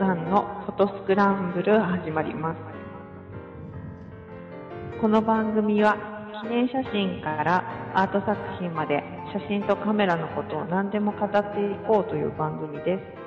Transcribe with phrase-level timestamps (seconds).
[0.00, 2.58] さんのフォトスクランブル始まります。
[4.98, 5.94] この番組は
[6.42, 9.02] 記念写真からアート作品まで
[9.34, 13.20] 写真とカメラのことを何でも語っていこうという番組です。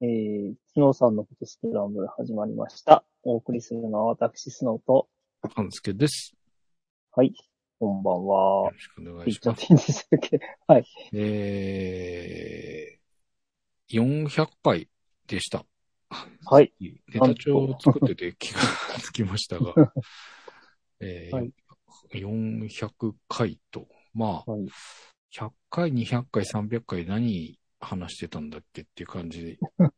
[0.00, 3.04] えー、スノーさんのフォトスクランブル始まりました。
[3.22, 5.08] お送りするのは私、スノーと、
[5.54, 6.34] 半助です。
[7.12, 7.32] はい、
[7.78, 8.70] こんばんよは。
[8.70, 9.40] ろしくお願いします。
[9.40, 10.40] ちゃっていいんですっけ？
[10.66, 10.86] はい。
[11.12, 14.88] えー、400回
[15.26, 15.64] でした。
[16.46, 16.72] はい。
[16.80, 18.60] ネタ帳を作ってて気が
[19.00, 19.74] つきましたが、
[21.00, 21.52] えーはい
[22.12, 24.68] 400回と、まあ、はい。
[25.36, 29.90] 100回、200回、300回何話してたんだっけっていう感じで、あ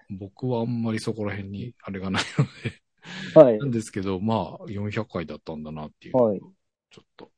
[0.10, 3.66] 僕はあんまりそこら辺にあれがないので、はいな。
[3.66, 6.40] んですけど、まあ、400回だったんだなっていう、はい。
[6.90, 7.30] ちょっと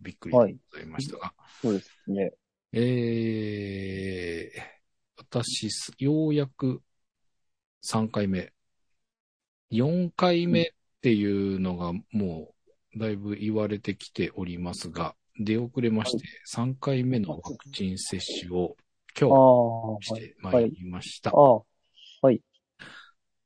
[0.00, 2.32] びっくりではいございましたが、そうですね。
[2.72, 4.60] えー、
[5.16, 6.82] 私、すようやく
[7.82, 8.52] 3回目。
[9.70, 10.66] 4回目っ
[11.02, 12.52] ていうのがも
[12.94, 18.76] うだいぶ言われてきておりますが、出遅れまして3回目のワクチン接種を
[19.18, 19.28] 今
[19.98, 20.22] 日しはい。
[20.22, 21.30] てまいりました。
[21.30, 21.62] ああ、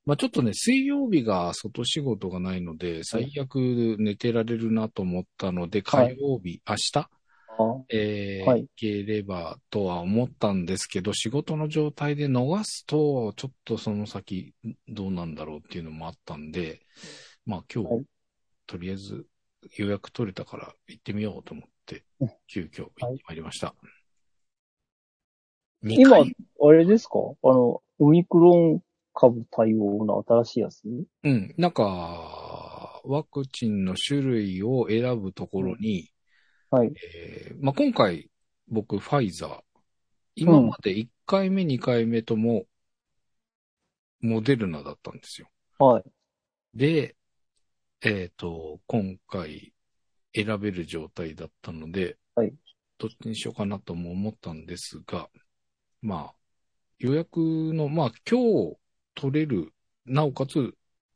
[0.09, 7.11] まあちょっとね、水曜日が外仕事がないので、最悪寝てられるなと思ったので、火曜日、明日？
[7.91, 8.49] えー。
[8.49, 14.55] はいいければとは思ったんですけど、仕事の状態で逃すと、ちょっとその先
[14.89, 16.81] どうなんだろうっていうのもあったんで、
[17.45, 18.05] まあ今日、はい。
[18.67, 19.27] とりあえず
[19.77, 23.75] 予約取れたから行ってみようと思ってうん、急遽行ってまいりました。
[25.83, 27.19] 二今回、あれですか？
[27.43, 28.83] あの、オミクロン
[29.21, 30.85] 株対応の新しいやつ？
[31.25, 36.13] うん、なんか、ワクチンの種類を選ぶところに、
[36.71, 36.93] はい。
[37.17, 38.31] えーまあ、今回
[38.69, 39.61] 僕ファイザー、
[40.37, 42.67] 今まで1回目、2回目とも
[44.21, 45.49] モデルナだったんですよ。
[45.81, 46.05] はい。
[46.75, 47.17] で、
[48.03, 49.75] えっ、と、今回
[50.33, 52.55] 選べる状態だったので、はい
[53.01, 55.29] どっちにしようかなとも思ったんですが、
[56.03, 56.35] まあ、
[56.99, 58.77] 予約の、まあ今日
[59.19, 59.73] 取れる、
[60.07, 60.75] なおかつ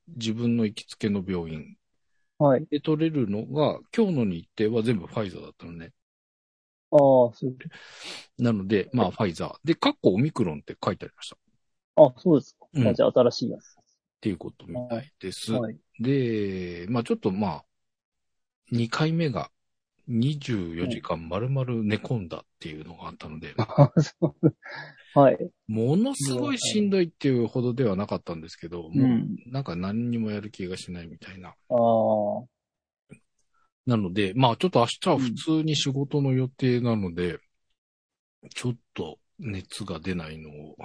[0.08, 1.76] 自分の行きつけの病院
[2.38, 2.66] はい。
[2.68, 5.92] で取れるのが、今日の日程は全部ファイザーだったのね。
[6.90, 7.56] ああ、そう。
[8.42, 9.54] なので、まあ、ファイザー。
[9.64, 11.36] で、カッコオミクロンって書いてありました。
[11.36, 11.38] っ
[12.08, 12.66] あ、そうですか。
[12.72, 13.76] うんあじゃあ新しいやつ。
[14.20, 15.52] ていうことみたいです。
[15.52, 15.78] はい。
[16.00, 17.64] で、まあ、ちょっとまあ、
[18.72, 19.50] 2回目が
[20.08, 24.56] 24時間丸々寝込んだっていうのがあったので、あそう
[25.14, 25.50] はい。
[25.68, 28.82] ものすごいしんどいっていうほどではなかったんですけど、う。
[28.82, 31.48] もうんなんか何にもやる気がしないみたいな。
[31.48, 32.44] ああ、
[33.86, 37.38] なので、まあちょっと明日は普通に仕事の予定なので、
[38.54, 40.76] ちょっと熱が出ないのを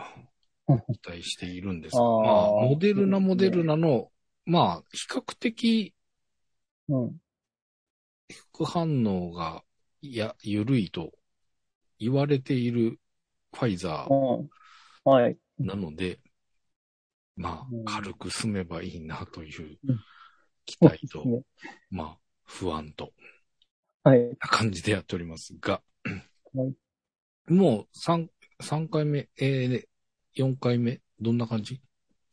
[0.67, 4.09] うん期待しているんですが、あーまあモデルナ、モデルナの、
[4.45, 5.93] まあ比較的
[6.89, 7.17] うん。
[8.51, 9.63] 副反応が、
[10.01, 11.11] いや、緩いと
[11.99, 12.99] 言われている
[13.53, 14.49] ファイザーうん。
[15.03, 15.37] はい。
[15.59, 16.19] なので、
[17.35, 19.99] まうんあ軽く済めばいいなといううん
[20.65, 21.23] 期待と
[21.89, 23.11] まあ不安と、
[24.03, 24.27] はい。
[24.27, 25.81] な感じでやっておりますが、
[26.53, 26.73] はい
[27.47, 28.27] もう3、
[28.61, 31.81] 三回目、えー、4回目、どんな感じ？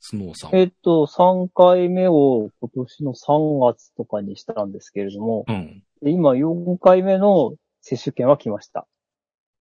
[0.00, 0.56] スノーさん。
[0.56, 5.82] えっと、3回目を今年の3月とかにしたんですけれども、うん。
[6.02, 8.86] で今4回目の接種券は来ました。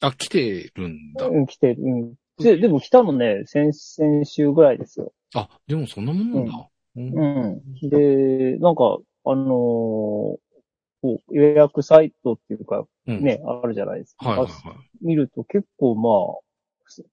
[0.01, 1.28] あ、来てるんだ。
[1.28, 1.78] うん、来てる。
[1.79, 2.13] うん。
[2.38, 5.13] で、でも来たのね、先、先週ぐらいですよ。
[5.33, 6.69] あ、でもそんなもんなんだ。
[6.97, 7.89] うんうん。
[7.89, 10.45] で、なんか、あのー
[11.05, 14.28] こう予約サイトっていうか、うんね、あるじゃないですか。
[14.28, 16.41] はいはいあは見ると結構まあ、
[16.88, 17.07] 結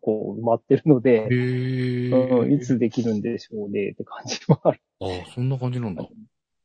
[0.00, 4.80] 構埋まってるのでい。、へーうん、いつできるんでしょうねって感じもある。
[5.00, 6.06] あそんな感じなんだ。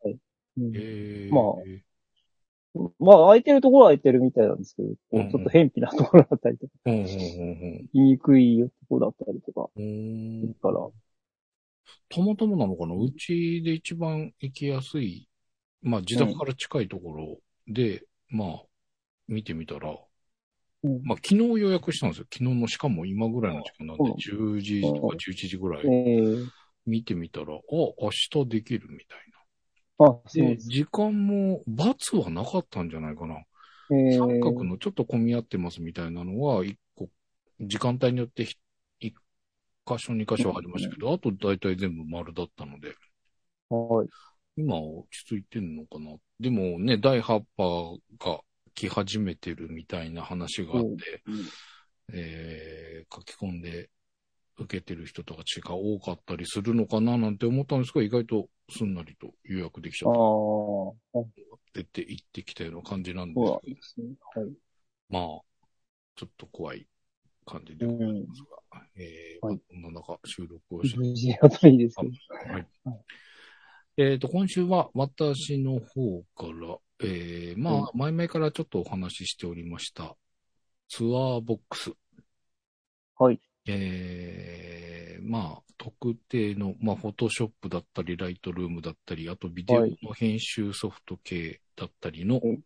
[0.06, 1.44] うんへーまあ
[3.00, 10.54] まあ、空いてるところは空いてるみたいなんですけど、こうんううんちょっと偏僻なところだったりとか、うんうんうん言いにくいところだったりとか、うん。
[10.62, 10.88] から、
[12.10, 12.96] たまたまなのかな？
[12.96, 15.28] うちで一番行きやすい、
[15.82, 17.38] まあ自宅から近いところ
[17.68, 18.64] で、まあ
[19.28, 19.96] 見てみたら、
[20.84, 21.02] うん。
[21.04, 22.26] まあ昨日予約したんですよ。
[22.32, 24.14] 昨日のしかも今ぐらいの時間なんで、うん。
[24.14, 26.48] 10時とか11時ぐらいえー、
[26.86, 29.37] 見てみたら、あ、明日できるみたいな。
[30.34, 30.58] で。
[30.58, 33.36] 時間も罰はなかったんじゃないかな。
[33.90, 37.10] え三角ー、のちょっと混み合ってますみたいなのは、一個、
[37.62, 38.56] 時間帯によってひ
[39.00, 39.14] 一
[39.86, 42.96] 箇所、二箇所ありましたけど、あと大体全部丸だったので、
[43.70, 44.08] はい。
[44.58, 46.16] 今落ち着いてんのかな。
[46.40, 48.42] でもね、第8波が
[48.78, 51.46] き始めてるみたいな話があって、うん
[52.14, 53.90] えー書き込んで
[54.60, 60.20] 受けてる人たちが多かったりするのかななんて思ったんですが、意外とすんなりと予約できちゃああ、った。
[60.20, 60.98] そ
[61.74, 64.08] 出て行ってきたような感じなんうですけど、ですね。
[64.36, 64.50] はい。
[65.10, 65.24] まあ、
[66.16, 66.88] ちょっと怖い
[67.46, 72.12] 感じでうございんますが、えーはいこんな中収録をして無事あといいですけど。
[72.52, 73.00] はいはい。
[74.00, 80.16] えっ、と、今週は私の方から、えー、まあ、前々からちょっとお話ししておりました、
[80.90, 81.92] ツアーボックス。
[83.18, 83.40] はい。
[83.68, 92.60] えー、まあ、特定の、まあ、フォトショップだったり、ライトルームだったり、あとビデオの編集ソフト系だったりのはい、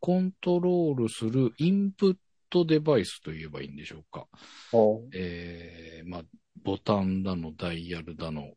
[0.00, 2.16] コントロールするインプッ
[2.50, 4.28] トデバイスと言えばいいんでしょうか。
[5.12, 6.22] えーまあ、
[6.62, 8.52] ボタンだの、ダイヤルだの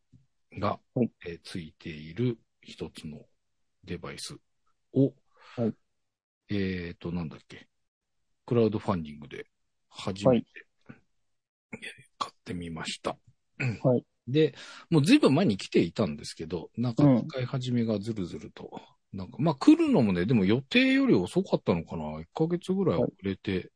[0.58, 1.10] が、はい。
[1.26, 3.18] えーついている一つの
[3.84, 4.36] デバイス
[4.92, 5.12] を、
[5.56, 5.74] はい。
[6.50, 7.66] えっ、と、なんだっけ、
[8.46, 9.46] クラウドファンディングで
[9.90, 10.67] 初めて、えー
[12.18, 13.16] 買ってみました。
[13.82, 14.04] はい。
[14.26, 14.54] で、
[14.90, 17.28] もうずいぶん前に来ていたんですけど、なんかうん。
[17.28, 18.80] 使い始めがずるずると、
[19.12, 23.70] なんか、まあ来るのもね、でも予定より遅かったのかな ?1 ヶ月ぐらい遅れて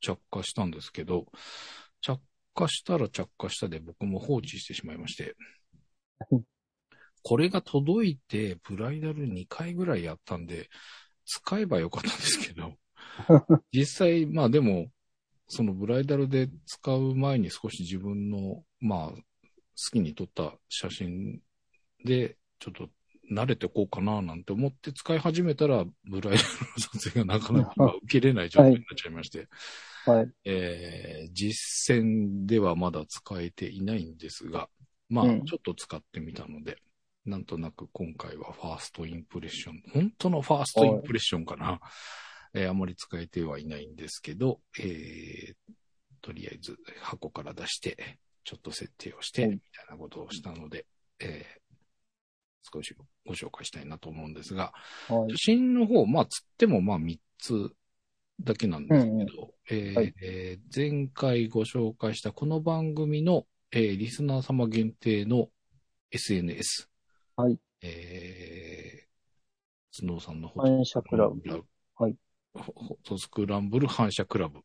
[0.00, 1.26] 着火したんですけど、
[2.00, 2.20] 着
[2.54, 5.36] 火したら着火したで僕も放置してしまいまして。
[6.30, 6.42] うん、
[7.22, 10.70] これが届いて、ブライダル2回ぐらいやったんで、
[11.26, 12.76] 使えばよかったんですけど、
[13.72, 14.90] 実際、まあでも、
[15.54, 19.16] そのブライダルで使う前に少し自分の、まあ、好
[19.92, 21.40] きに撮った写真
[22.06, 22.88] で、ちょっと
[23.30, 26.38] 慣れてこうかななんて思って使い始めたら、ブライダルの
[26.78, 29.48] 撮影がなかなか今受けれない状態になっちゃいまして、
[30.06, 30.30] はい。
[30.46, 34.70] えー実践ではまだ使えていないんですが、
[35.10, 36.78] まあ、うんちょっと使ってみたので、
[37.26, 41.78] なんとなく今回はファーストインプレッション、本当のファーストインプレッションかな。
[42.54, 45.54] えーあまり使えてはいないんですけど、えー
[46.20, 50.86] とりあえず箱から出して、ちょっと設定をして、はいみたいなことをしたので、
[51.20, 51.62] えー
[52.72, 52.94] 少し
[53.26, 54.72] ご紹介したいなと思うんですが、
[55.08, 55.30] はい。
[55.32, 57.70] 写真の方、まあ、つってもまあ3つ
[58.40, 59.28] だけなんですけど、うんうん
[59.68, 65.48] えーはいえー前回ご紹介したこの番組の、えーリスナー様限定の
[66.12, 66.88] SNS。
[67.34, 67.58] はい。
[67.82, 69.06] えー、
[69.90, 71.40] スノーさんの方反射クラブ。
[71.96, 72.14] はい
[73.18, 74.60] スクランブル反射クラブ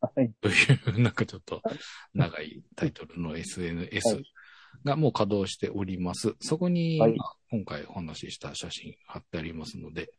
[0.00, 0.32] はい。
[0.40, 0.52] とい
[0.96, 1.62] う、なんかちょっと
[2.14, 4.24] 長いタイトルの SNS はい
[4.84, 6.36] がもう稼働しております。
[6.40, 7.00] そこに、
[7.50, 10.10] 今回お話しした写真貼ってありますので、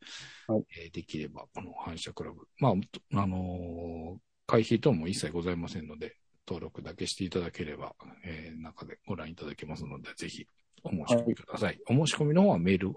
[0.48, 2.48] はいえーできればこの反射クラブ。
[2.58, 6.16] まあ、とあのー会費等も一切ございませんので、
[6.46, 7.94] 登録だけしていただければ、
[8.24, 10.46] えー中でご覧いただけますので、ぜひ
[10.82, 11.80] お申し込みください。
[11.86, 12.92] お申し込みの方はメール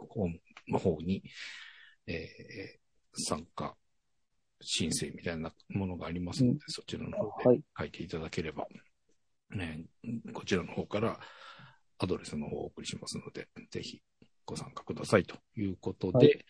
[0.68, 1.24] の方に、
[2.08, 2.82] えー
[3.14, 3.76] 参加
[4.62, 7.62] 申請みたいなものがありますので、うんそちらの方ではい。
[7.80, 8.68] 書いていただければ、
[9.52, 9.86] ね、
[10.34, 11.20] こちらの方から
[11.98, 14.02] アドレスの方をお送りしますので、ぜひ
[14.46, 16.46] ご参加くださいということで、はい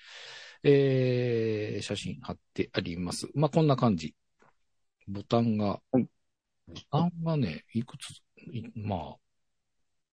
[0.63, 3.27] えー写真貼ってあります。
[3.33, 4.15] まあ、こんな感じ。
[5.07, 6.05] ボタンが、はい
[6.67, 8.21] ボタンがね、いくつ、
[8.53, 9.15] いまあ、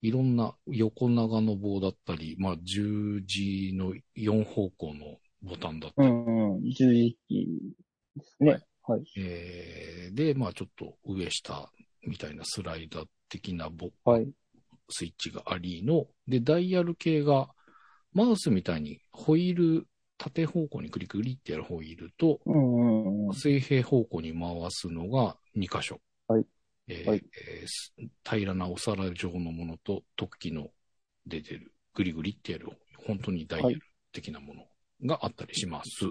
[0.00, 6.70] いろんな横長の棒だったり、まあ、十字の4方向のボタンだったり、うんうん。
[6.70, 7.87] 十字キー
[8.18, 8.60] ですね。
[8.82, 9.02] はい。
[9.16, 11.70] えーで、まあ、ちょっと上下
[12.06, 14.28] みたいなスライダー的なボはい。
[14.90, 17.50] スイッチがありの、で、ダイヤル系が、
[18.12, 23.34] マウスみたいにホイール、縦方向にクリクリってやるホイールと、うんうんうん。
[23.34, 26.00] 水平方向に回すのが2箇所。
[26.26, 26.46] はい。
[26.88, 27.20] え
[28.24, 30.68] 平らなお皿状のものと、突起の
[31.26, 32.70] 出てる、グリグリってやる、
[33.06, 33.80] 本当にダイヤル
[34.12, 34.64] 的なもの
[35.04, 36.06] があったりします。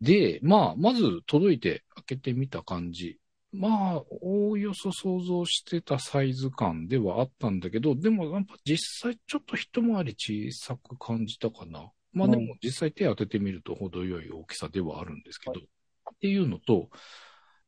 [0.00, 3.18] で、まあ、まず届いて開けてみた感じ。
[3.52, 8.78] まあ、おおよそ想像してたサイズ感ではあったんだけど、でもやっぱ実
[9.10, 11.90] 際ちょっと一回り小さく感じたかな。
[12.12, 16.90] まあでも実際手当ててみると程よい大きさではあるんですけど、っていうのと、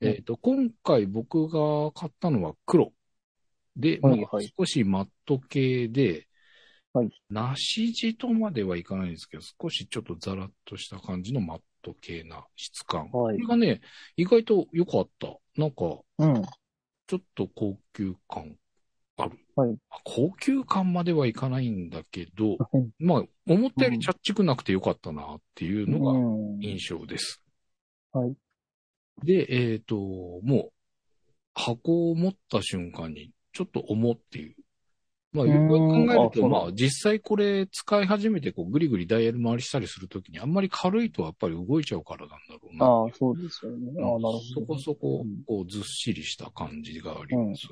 [0.00, 2.92] えっ、と、今回僕が買ったのは黒。
[3.76, 6.26] で、まあはいはい少しマット系で、
[6.92, 13.10] はい梨地とまではいかないんですけど、少しちょっとザラッとした感じのマット系な質感。
[13.10, 13.80] はいこれがね、
[14.16, 15.28] 意外と良かった。
[15.56, 16.42] なんか、うん。
[17.06, 18.56] ちょっと高級感
[19.16, 19.38] ある。
[19.56, 27.42] はいあ高級感まではいかないんだけど、はいまあ、思ったよりチャッチくなくてよかったなっていうのがうん印象です。
[28.12, 28.34] はい。
[29.22, 30.72] で、えっ、と、もう、
[31.54, 34.54] 箱を持った瞬間に、ちょっと重っていう
[35.32, 42.86] まあ、よく考えると、まあ、実際これ使い始めて、こう、ぐりぐりダイヤル回りしたりするときに、あんまり軽いとやっぱり動いちゃうからなんだろうな。
[42.86, 43.92] ああ、そうですよね。
[44.02, 44.40] ああ、なるほど。
[44.40, 47.68] そこそこうん、こう、ずっしりした感じがあります。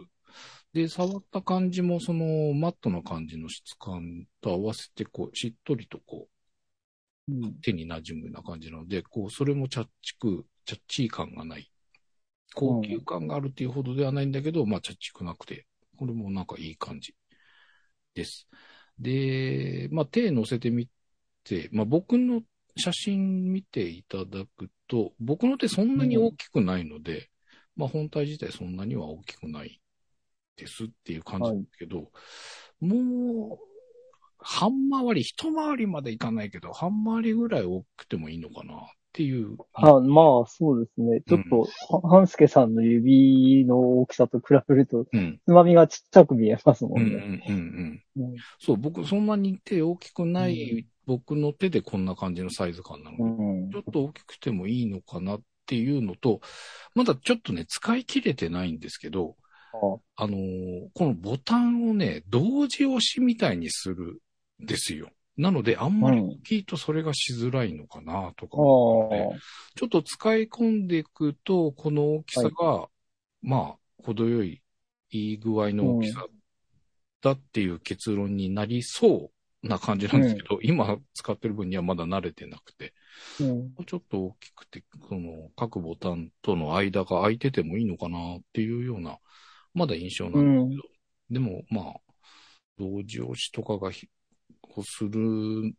[0.73, 6.29] で、触った感じも、その、マットな感じの質感と合わせて、こう、しっとりとこ
[7.29, 7.55] う、うん。
[7.61, 11.69] 手に馴染むような感じなので、こう、それもチャッチく、チャッチー感がない。
[12.55, 15.67] 高級感があるっていうほどではないんだけど、まあ、チャッチくなくて、
[15.99, 17.15] これもなんかいい感じ
[18.19, 18.49] です。
[18.99, 20.89] で、まあ、手乗せてみ
[21.45, 22.43] て、まあ、僕の
[22.77, 27.31] 写真見ていただくと、僕の手そんなに大きくないので、
[27.77, 29.81] まあ、本体自体そんなには大きくない
[30.57, 32.11] ですっていう感じなんですけど、
[32.81, 33.65] もう、
[34.39, 38.79] 半回り、一回りまでいかないけど、半回りぐらい大きくてもいいのかなっ
[39.19, 39.57] ていう。
[39.73, 41.23] は、まあ、そうですね。
[41.27, 45.41] ちょっと、は半助さんの指の大きさと比べると、うん。
[45.45, 47.45] つまみがちっちゃく見えますもうんうんんね。
[47.49, 47.55] うん
[48.17, 48.25] うん。
[48.25, 56.41] うんそう、僕そんなに手大きくない、僕の手でこんな感じのサイズ感なので、うんちょっと大きくてもいいのかなっていうのと、
[56.95, 59.35] まだちょっとね、使い切れてないんですけど、
[59.73, 64.23] ああのーこのボタンをね、同時押しみたいにする
[64.63, 65.11] んですよ。
[65.39, 69.39] なので、あんまり大きいとそれがしづらいのかなとかあ思って、
[69.77, 72.89] ちょっと使い込んでいくと、この大きさが、
[73.41, 74.61] まあ、程よい、
[75.11, 76.27] いい具合の大きさ
[77.23, 79.31] だっていう結論になりそ
[79.63, 82.93] うな感じなんですけど、今使ってる分にはまだ慣れてなくて、
[83.41, 83.85] うん。
[83.87, 89.19] ちょっと大きくて、その各ボタンとの間が空いててもいいのかなっていうような、
[89.73, 90.83] まだ印象なんですけど、
[91.31, 91.95] でもまあ、
[92.77, 94.09] 同時押しとかがひ
[94.77, 95.75] をする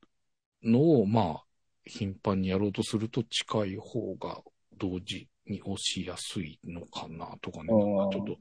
[0.63, 1.43] のを、まあ、
[1.85, 4.41] 頻繁にやろうとすると近い方が
[4.77, 8.37] 同時に押しやすいのかなとかね、うんまあちょっと、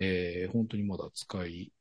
[0.00, 1.72] えー本当にまだ使い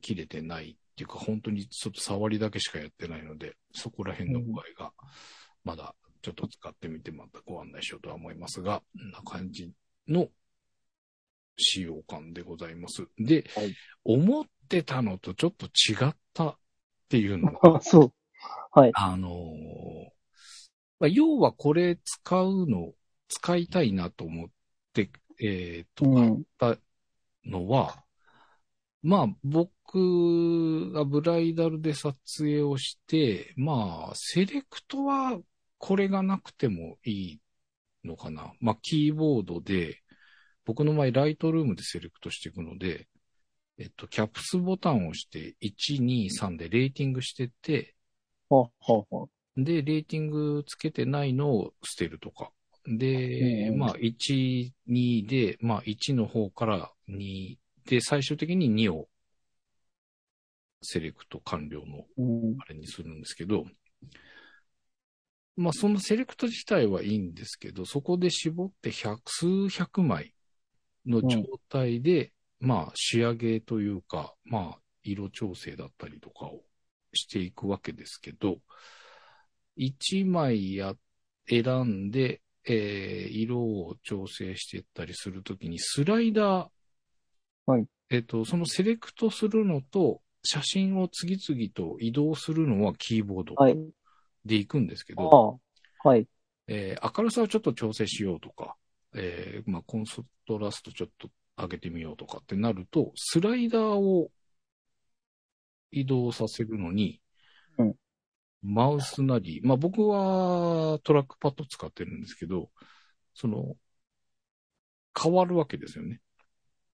[0.00, 4.92] 切れてないっていうか、本当にちょっと触りだけしかやってないので、そこら辺の具合が、
[5.64, 9.72] まだちょっと使ってみてまたご案内しようとは思いますが、こんな感じ
[10.08, 10.28] の
[11.56, 13.06] 使用感でございます。
[13.18, 13.74] で、はい。
[14.04, 16.58] 思ってたのとちょっと違った
[17.04, 18.12] っていうのが、あ、 そう。
[18.72, 18.90] はい。
[18.94, 20.14] あのー
[21.00, 22.92] まあ、要はこれ使うの、
[23.28, 24.48] 使いたいなと思っ
[24.92, 26.34] て、えー、と、うん。
[26.40, 26.78] った
[27.44, 28.04] のは、
[29.02, 35.38] まあ、僕がブライダルで撮影をして、まあ、セレクトは
[35.78, 37.40] これがなくてもいい
[38.04, 38.54] のかな。
[38.60, 40.00] まあ、キーボードで、
[40.64, 43.08] 僕の場合、ライトルームでセレクトしていくので、
[43.78, 47.94] えっと、キャプスボタンを押して、1、2、3でレーティングしてって、
[48.48, 49.26] は、は、は。
[49.56, 52.50] で、レーティングつけてないのを捨てるとか。
[52.86, 59.08] で、うんまあ、1、2で、まあ、1の方から2で、最終的に2を
[60.82, 62.56] セレクト完了のうん。
[62.60, 63.64] あれにするんですけど、
[65.56, 70.34] まあ、そのセレクト自体はいいんですけど、そこで絞って百数百枚
[71.06, 72.33] の状態で、
[72.64, 76.62] まあ、仕上げというか、まあ、色調整だったりとかを
[77.12, 78.58] していくわけですけど、
[79.76, 80.94] 一枚や、
[81.48, 93.76] 選んで、えー色を調整していったりするときに、スライダー、はいえっ、と、そのセレクトするのと、写真を次々と移動するのはキーボードはい。
[94.44, 95.58] で行くんですけあど、
[96.04, 96.08] あ。
[96.08, 96.26] はい。
[96.68, 98.76] えー明るさをちょっと調整しようとか、
[99.14, 100.04] えーまあ、コン
[100.46, 104.30] トラストちょっと上げてみようとかってなると、スライダーを
[105.90, 107.20] 移動させるのに、
[107.78, 107.94] うん
[108.66, 112.70] マウスなり、まあ、僕はトラックパッド使ってるんですけど、
[113.34, 113.76] その、
[115.20, 116.22] 変わるわけですよね。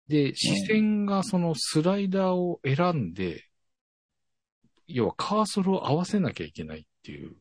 [0.08, 3.48] で、視線がそのスライダーを選んで、
[4.86, 7.36] 要はカーソルを合わせなきゃいけないっていううん。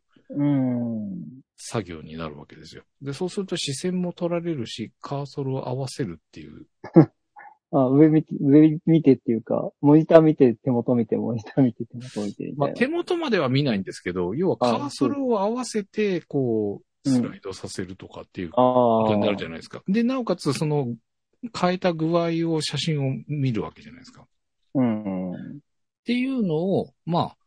[1.57, 2.83] 作業になるわけですよ。
[3.01, 6.65] で、そうすると視線も取られるし、カーソルを合わせるっていう。
[7.71, 18.53] あ、上見て、上見てっていうか、モニター見て、手元見て、モニター見て、手元見て、みまあ、手元までは見ないんですけど、要はカーソルを合わせて、こう、うんスライドさせるとかっていうな。
[18.53, 19.83] ことになあるじゃないですか。
[19.89, 20.95] で、なおかつ、その、
[21.59, 24.25] 変えた具合を写真を見るわけじゃないですか。
[24.75, 25.59] うん。
[26.05, 27.37] ていうのを、まあ、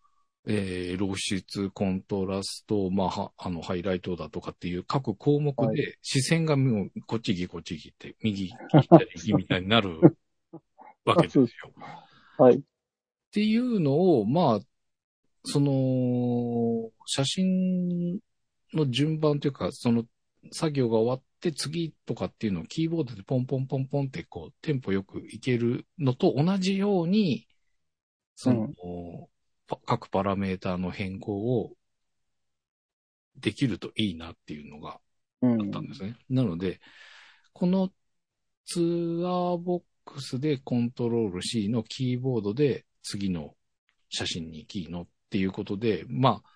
[0.49, 8.47] えー、露出、コントラスト、まあ、はあの、ハイライトだとかっていう各項目はで、視線がもう、こっち行き、こっち行きって、右
[8.83, 9.99] 左行きみたいになる
[11.05, 11.47] わけですよ。
[12.39, 12.57] はい。
[12.57, 12.61] っ
[13.33, 14.61] ていうのを、まあ、
[15.43, 18.21] その、写真
[18.73, 20.05] の順番というか、その
[20.53, 27.47] 作業が終わって次とかっていうのをキーボードでポンポンポンポンってこう、テンポよくいけるのと同じように、
[28.37, 29.36] その、パ
[29.85, 31.73] 各パラメーターの変更を
[33.37, 34.99] できるといいなっていうのが
[35.43, 35.61] うん。
[35.61, 36.17] あったんですね。
[36.31, 36.81] なので、
[37.53, 37.91] この
[38.67, 43.55] ツアーボックスでコントロール C のキーボードで次の
[44.09, 46.51] 写真にキーのっていうことで、まあ、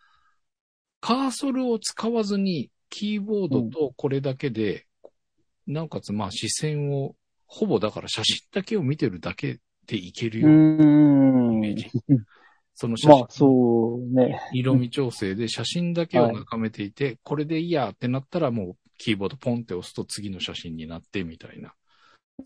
[1.00, 4.86] カーソルを使わずにキーボードとこれだけで、
[5.66, 7.14] なおかつまあ視線を、
[7.46, 11.60] ほぼだから写真だけを見てるだけでいけるうようなイん。
[11.60, 11.90] メージ。
[12.80, 14.40] その写真まあ、そうね。
[14.54, 21.74] 色味調整で写真だけを眺めていて、これでいいやってなったらもうキーボードポンって押すと次の写真になってみたいな。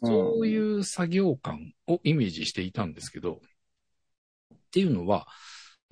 [0.02, 3.42] そういう作業感をイメージしていたんですけど、
[4.52, 5.28] っていうのは、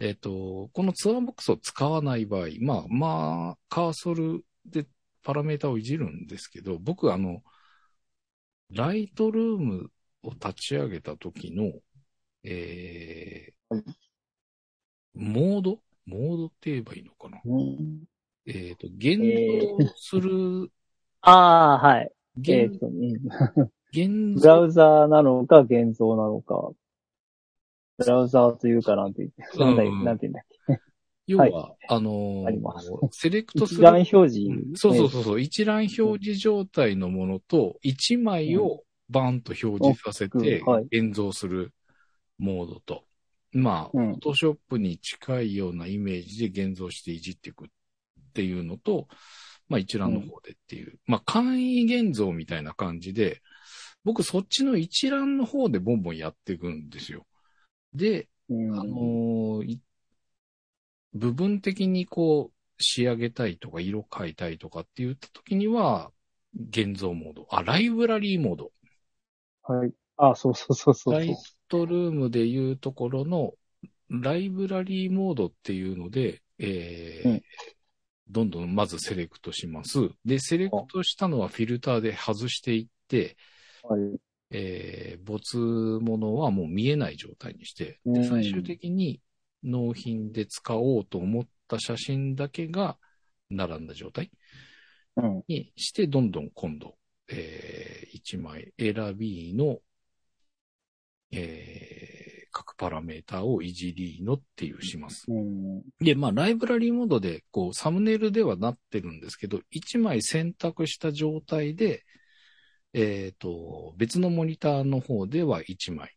[0.00, 4.86] えっ、と、このツアーボックスを使わない場合、まあ、まあ、カーソルで
[5.22, 7.44] パラメータをいじるんですけど、僕あの、
[8.72, 9.90] ライトルーム
[10.24, 11.70] を立ち上げた時の、
[12.42, 14.01] えーはい
[15.14, 15.78] モード？
[16.06, 17.40] モードって言えばいいのかな？
[17.44, 18.04] うん。
[18.46, 19.18] えっ、と、現
[19.78, 20.70] 像する、
[21.20, 22.10] ああ、はい。
[22.38, 26.72] 現と、うん現ブラ像ウザーなのか、現像なのか。
[27.98, 30.78] ブラウザーというかなんて言って、なんだうんなんて言うんだっ
[31.26, 33.58] 要は、あのーありますセレクけ。
[33.60, 33.80] トする。
[33.80, 34.40] 一覧表示。
[34.40, 41.72] うんそうそうそうそう、一覧表示状態のものと、一枚をバンと表示させて現像する
[42.38, 43.04] モードと、
[43.52, 47.68] まあ、うんフォトショップに近いようなイメージで現像していじっていくっ
[48.34, 49.08] ていうのと、
[49.68, 53.40] まあ一覧の方でっていう、まあ簡易現像みたいな感じで、
[54.04, 57.26] 僕そっちの一覧の方でボンボンやっていくんですよ。
[57.94, 59.80] で、うんあのーい
[61.14, 66.10] 部分的にこう、仕上げたいとか、色変えたいとかって言った時には、
[66.54, 67.46] 現像モード。
[67.50, 68.72] あ、ライブラリーモード。
[69.62, 69.92] はい。
[70.16, 71.36] あ、そうそうそうそうライ
[71.72, 73.54] トルームでいうところの、
[74.10, 77.42] ライブラリーモードっていうので、えーうん
[78.28, 80.08] どんどんまずセレクトします。
[80.24, 83.36] で、セレクトしたのはフィルターで外していって、
[83.82, 84.00] はい。
[84.50, 85.58] えー、没
[86.00, 89.20] 物はもう見えない状態にして、で、うん最終的に
[89.62, 92.96] 納品で使おうと思った写真だけが
[93.50, 94.30] 並んだ状態
[95.16, 95.44] うん。
[95.48, 96.94] にして、どんどん今度、
[97.28, 99.80] えー、1枚選びの、
[101.32, 105.24] えー、各パラメーターをいじりのっていうします。
[105.28, 105.82] うん。
[106.00, 112.04] で、まあ、ライブラリーモードで、こう、サムネイルではなってるんですけど、1枚選択した状態で、
[112.94, 116.14] えっ、と、別のモニターの方では1枚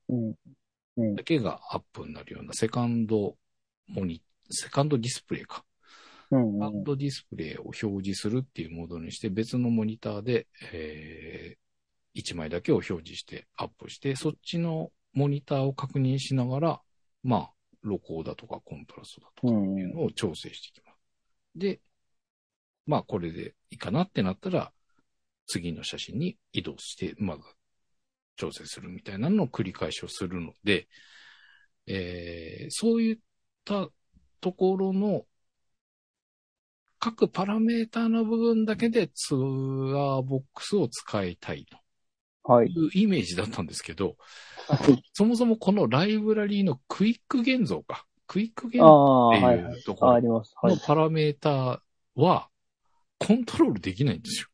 [1.16, 1.24] だ。
[1.24, 3.38] けがアップになるようなセカンド
[3.88, 5.64] モニ、セカンドディスプレイか。
[6.32, 16.82] うんセカンドディスプレイを表示するっていうモードにして、別のモニターで、えー、1枚だけを表示してアップして、そっちのモニターを確認しながら、
[17.24, 17.52] まあ、
[17.84, 20.98] 露光だとかコントラストだとかっていうのを調整していきます。
[21.56, 21.80] で、
[22.86, 24.72] まあ、これでいいかなってなったら、
[25.48, 27.44] 次の写真に移動して、まず、
[28.36, 30.88] 調整するみたいなのを繰り返しをするので、
[31.88, 33.18] えーそういっ
[33.64, 33.88] た
[34.42, 35.26] ところの
[37.00, 41.66] 各パラメーターの部分だけでツアーボックスを使いたい
[42.48, 42.74] はい。
[42.74, 44.16] というイメージだったんですけど、
[45.14, 48.06] そもそもこのライブラリーのクイック現像か。
[48.28, 49.84] クイック現あ像あ、ってはいう。
[49.84, 50.54] ところああります。
[50.62, 50.76] はい。
[50.76, 51.80] のパラメーター
[52.16, 52.50] は
[53.20, 54.48] コントロールできないんですよ。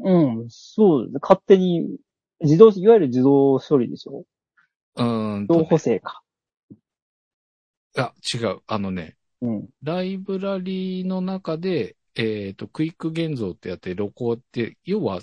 [0.00, 0.46] うん。
[0.48, 1.18] そうですね。
[1.22, 1.98] 勝手に、
[2.40, 4.24] 自動、いわゆる自動処理でしょ
[4.96, 6.22] うーんとね、自動補正か。
[7.96, 8.60] あ、違う。
[8.66, 9.68] あのね、うん。
[9.82, 15.20] ライブラリーの中で、えっ、と、クイック現像ってやって、露光って、要は、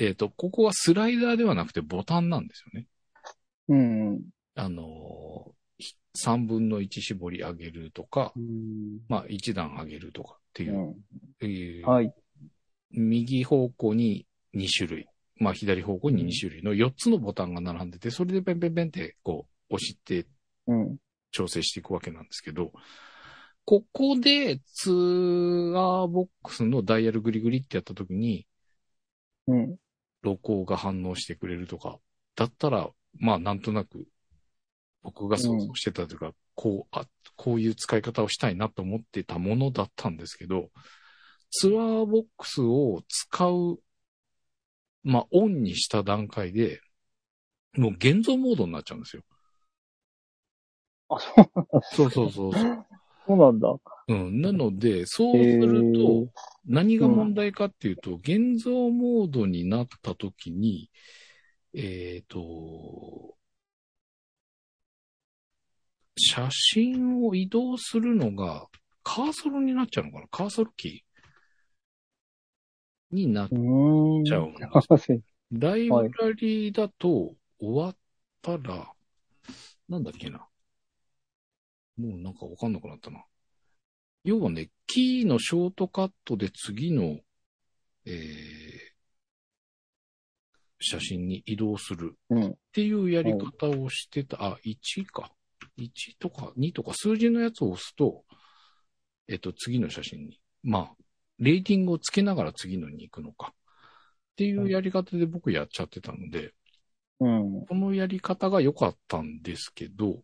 [0.00, 2.86] えっ、と、ここはスライダーではなくてボタンなんですよね。
[3.68, 4.20] うん。
[4.54, 5.84] あのー、
[6.16, 9.00] 3分の1絞り上げるとか、うん。
[9.08, 10.94] まあ、1段上げるとかっていう、うん
[11.40, 12.12] えーはい。
[12.92, 20.26] 右方向に2種類、まあ、左方向に2種類の4つのボタンが並んでて、それでペンペンペンって、こう、押して
[20.66, 20.96] うん。
[21.32, 22.72] 調整していくわけなんですけど、
[23.64, 28.46] ここでツアーボックスのダイヤルグリグリってやった時に、
[29.46, 29.76] うん。
[30.22, 31.98] 露光が反応してくれるとか、
[32.36, 34.06] だったら、まあなんとなく、
[35.02, 37.06] 僕が想像してたというか、こう、あ、
[37.36, 40.70] こういう使い方をしたいなと思ってたものだったんですけど、
[41.50, 43.78] ツアーボックスを使う、
[45.02, 46.80] まあオンにした段階で、
[47.74, 49.22] もう現像モードになっちゃうんですよ。
[51.08, 51.18] あ、
[51.94, 52.89] そう、そうそうそう
[53.30, 53.38] そう。
[53.38, 53.68] なんだ。
[54.08, 54.40] うん。
[54.40, 56.32] なので、そうすへるーと、
[56.66, 60.90] 何が問題かっていうと、現像モードになった時に、
[61.74, 63.36] えっ、と、
[66.18, 68.66] 写真を移動するのが、
[69.02, 70.26] カーソルになっちゃうのかな？
[70.30, 73.48] カーソルキーになっ。
[73.48, 74.58] ちゃうんで
[74.98, 75.20] す
[75.52, 77.96] ライブラリーだと終わっ
[78.42, 78.92] たら、
[79.88, 80.46] なんだっけな？
[82.00, 83.24] もうなんかわかんなくなったな。
[84.24, 87.18] 要はね、キーのショートカットで次の、
[88.06, 88.14] えー、
[90.80, 92.50] 写真に移動するうん。
[92.50, 95.32] っていうやり方をしてた、あ、1か。
[95.78, 98.24] 1とか2とか数字のやつを押すと、
[99.28, 100.40] えっと、次の写真に。
[100.62, 100.96] まあ、
[101.38, 103.54] レーティングをつけながら次のに行くのか。
[103.54, 106.52] っていうやり方で僕やっちゃってたので、
[107.20, 107.66] うん。
[107.66, 110.14] このやり方が良かったんですけど、っ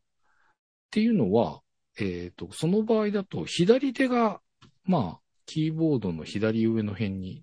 [0.91, 1.61] ていうのは、
[1.99, 4.41] えっ、と、その場合だと左手が、
[4.85, 7.43] まあ、キーボードの左上の辺に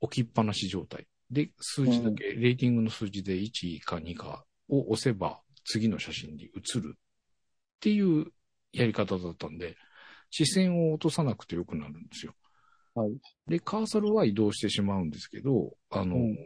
[0.00, 1.06] 置きっぱなし状態。
[1.30, 6.98] で、数字だけ、レーティングの数字で1か2かを押せば次の写真に移るっ
[7.80, 8.26] ていう
[8.72, 9.76] やり方だったんで、
[10.30, 12.34] 視線を落とさなくてよくなるんですよ。
[12.94, 13.16] はい。
[13.46, 16.36] で、カーソルは移動してしまうんですけど、あの、うん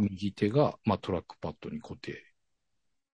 [0.00, 2.24] 右手が、まあ、トラックパッドに固定。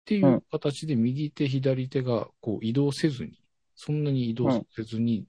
[0.03, 3.41] っていううん形で右手、左手がこう移動せずに、
[3.77, 5.27] そんなに移動せずに、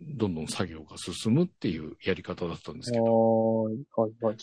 [0.00, 3.04] どんどん作業が進むっていうやり方だったんですけど。
[3.04, 3.84] はーい。
[3.96, 4.12] はい。
[4.24, 4.36] はい。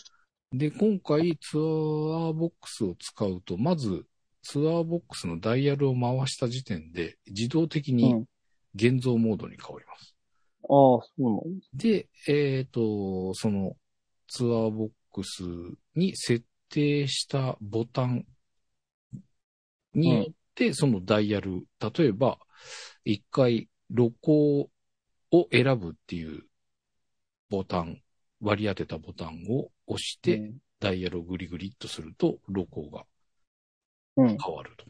[0.52, 4.06] で、今回ツアーボックスを使うと、まず
[4.42, 7.96] ツアーボックスのダイヤルを回した時点で自動的うん。
[7.96, 8.18] にあ
[8.74, 10.14] 現像モードに変わります。
[10.64, 13.76] あ、そうなんでえっ、と、その
[14.28, 15.42] ツアーボックス
[15.94, 18.24] に設定したボタン
[19.94, 22.38] によって、そのダイヤル、例えば、
[23.04, 24.68] 一回露光
[25.30, 26.44] を選ぶっていう
[27.50, 28.00] ボタン、
[28.40, 33.04] 割り当てたボタンを押して、ダイヤルをグリグリっとすると、露光が
[34.16, 34.36] うん。
[34.38, 34.84] 変わると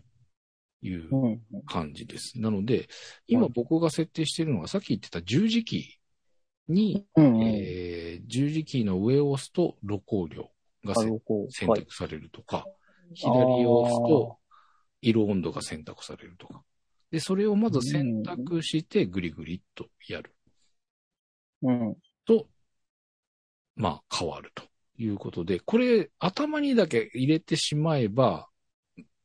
[0.86, 1.40] いう。
[1.66, 2.40] 感じです。
[2.40, 2.88] なので、
[3.26, 7.04] 今僕が設定しているのは、さっき言ってた十字キーに。
[7.16, 10.50] えー十字キーの上を押すと露光量
[10.84, 10.94] が。
[10.94, 11.80] 選はい。
[11.80, 12.64] 択されるとか、
[13.14, 13.30] 左
[13.66, 14.38] を押すと
[15.02, 16.62] 色温度が選択されるとか。
[17.10, 20.34] で、それをまず選択してグリグリっとやる。
[21.62, 21.94] うん。
[22.24, 22.48] と、
[23.76, 24.64] まあ変わると
[24.96, 28.48] いうことで、これ頭にだけ入れてしまえば、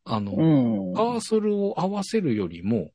[0.04, 0.94] あの、うん。
[0.94, 2.92] カーソルを合わせるよりも、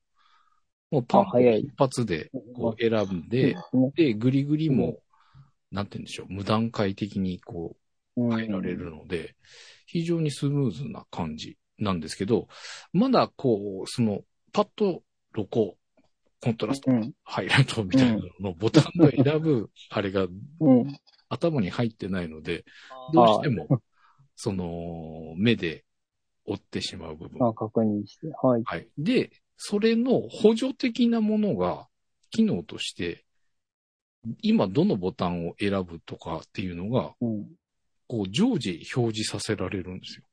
[0.90, 1.24] もうパン
[1.58, 3.90] 一発でこう選んで、うん。
[3.92, 4.98] で、グリグリも、
[5.70, 7.76] なんて言うんでしょう、無段階的にこ
[8.16, 8.36] ううん。
[8.36, 9.36] 変えられるので、
[9.86, 12.48] 非常にスムーズな感じなんですけど、
[12.92, 15.02] まだこう、その、パッと
[15.34, 15.74] 露光、
[16.40, 17.12] コントラスト、うん。
[17.24, 20.26] ハイライトみたいなののボタンの選ぶ、あれが
[20.60, 20.98] うん。
[21.28, 22.64] 頭に入ってないので、
[23.12, 23.68] どうしても、
[24.36, 25.84] その、目で
[26.44, 27.46] 追ってしまう部分。
[27.46, 28.26] あ、確認して。
[28.42, 28.62] はい。
[28.64, 28.88] はい。
[28.98, 31.88] で、それの補助的なものが、
[32.30, 33.24] 機能として、
[34.40, 37.46] 今どのボタンを選ぶとかっていうのが、うん。
[38.08, 40.24] こう常時表示させられるんですよ。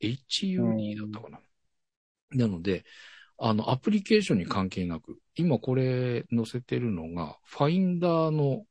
[0.00, 1.40] HUD だったかな。
[2.32, 2.84] なので、
[3.38, 8.66] あの、アプリケーションに関係なく、今これ載せてるのが、ファインダーの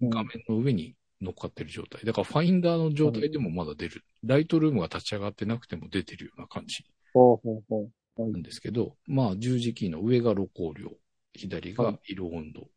[0.00, 2.04] うん画面の上に乗っかってる状態。
[2.04, 4.04] だからファインダーの状態でもまだ出る。
[4.24, 7.90] ライトルームが立ち上がってなくても出てるような感じほうほうほう。
[8.30, 10.90] なんですけど、まあ十字キーの上が露光量、
[11.34, 12.68] 左が色温度。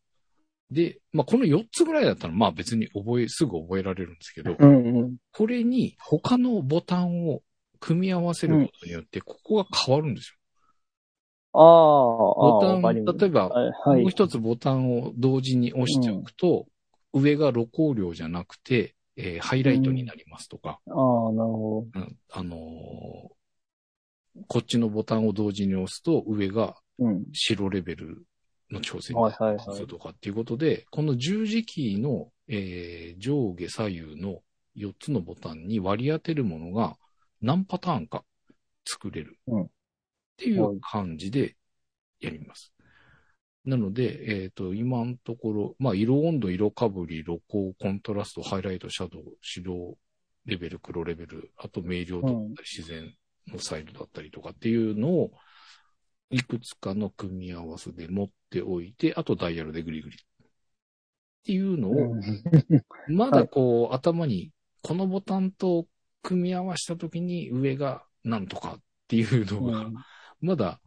[0.72, 5.16] で、まあこの4つぐらいだったらまあ別に覚え、すぐ覚えられるんですけど、うんうん。
[5.32, 7.42] これに他のボタンを
[7.80, 10.36] 組み合わせることによって、ここが変わるんですよ。
[11.54, 13.72] ああ、ボタン、例えば、はい。
[13.84, 16.66] はいもう一つボタンを同時に押しておくと、
[17.12, 21.02] 上が露光量じゃなくて、えーハイライトになりますとか、ああ、なる
[21.50, 23.42] ほうんあのー
[24.48, 27.06] こっちのボタンを同時に押すと、上がど。
[27.06, 27.24] うん。
[27.32, 28.24] 白レベル
[28.72, 29.76] の調整にはいはいはい。
[29.76, 34.40] するとかっていうことで、この十字キーの、えー上下左右の
[34.76, 36.96] 4つのボタンに割り当てるものが
[37.40, 38.24] 何パターンか
[38.84, 39.38] 作れる。
[39.46, 39.70] うん
[40.32, 41.56] っていう感じで
[42.20, 42.72] やります。
[43.64, 49.96] なので、えっ、と、今のところ、まあ、色温度、色かぶり、露光、コントラスト、ハイライト、シャドウ、白
[50.46, 53.14] レベル、黒レベル、あと明瞭度だったり、自然
[53.48, 55.30] のサイドだったりとかっていうのを、
[56.32, 60.16] いくつかの組み合わせで持っておいて、あとダイヤルでグリグリ。
[60.16, 60.18] っ
[61.44, 62.16] ていうのを、
[63.08, 64.50] まだこう、頭に、
[64.82, 65.86] このボタンと
[66.22, 69.94] 組み合わせたときに上がなんとかっていうのが、うん
[70.40, 70.80] まだ、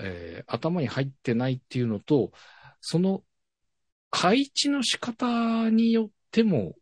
[0.00, 2.32] えー頭に入ってないっていうのと、
[2.80, 3.22] その
[4.10, 6.74] 配置の仕方によっても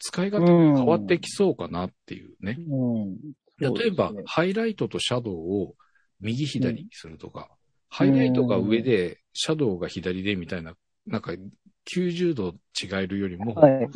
[0.00, 2.56] 使い方が変わってきそうかなっていうね。
[2.58, 3.16] うん。
[3.62, 5.74] そうですね例えば、ハイライトとシャドウを
[6.20, 7.48] 右左にするとか、
[7.88, 10.74] ハイライトが上で、シャドウが左でみたいな、
[11.06, 11.32] なんか
[11.92, 13.88] 90度違えるよりも、はい。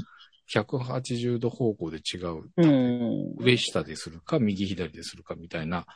[0.53, 2.51] 180度方向で違う。
[2.57, 3.35] うん。
[3.39, 5.87] 上下でするか、右左でするかみたいな、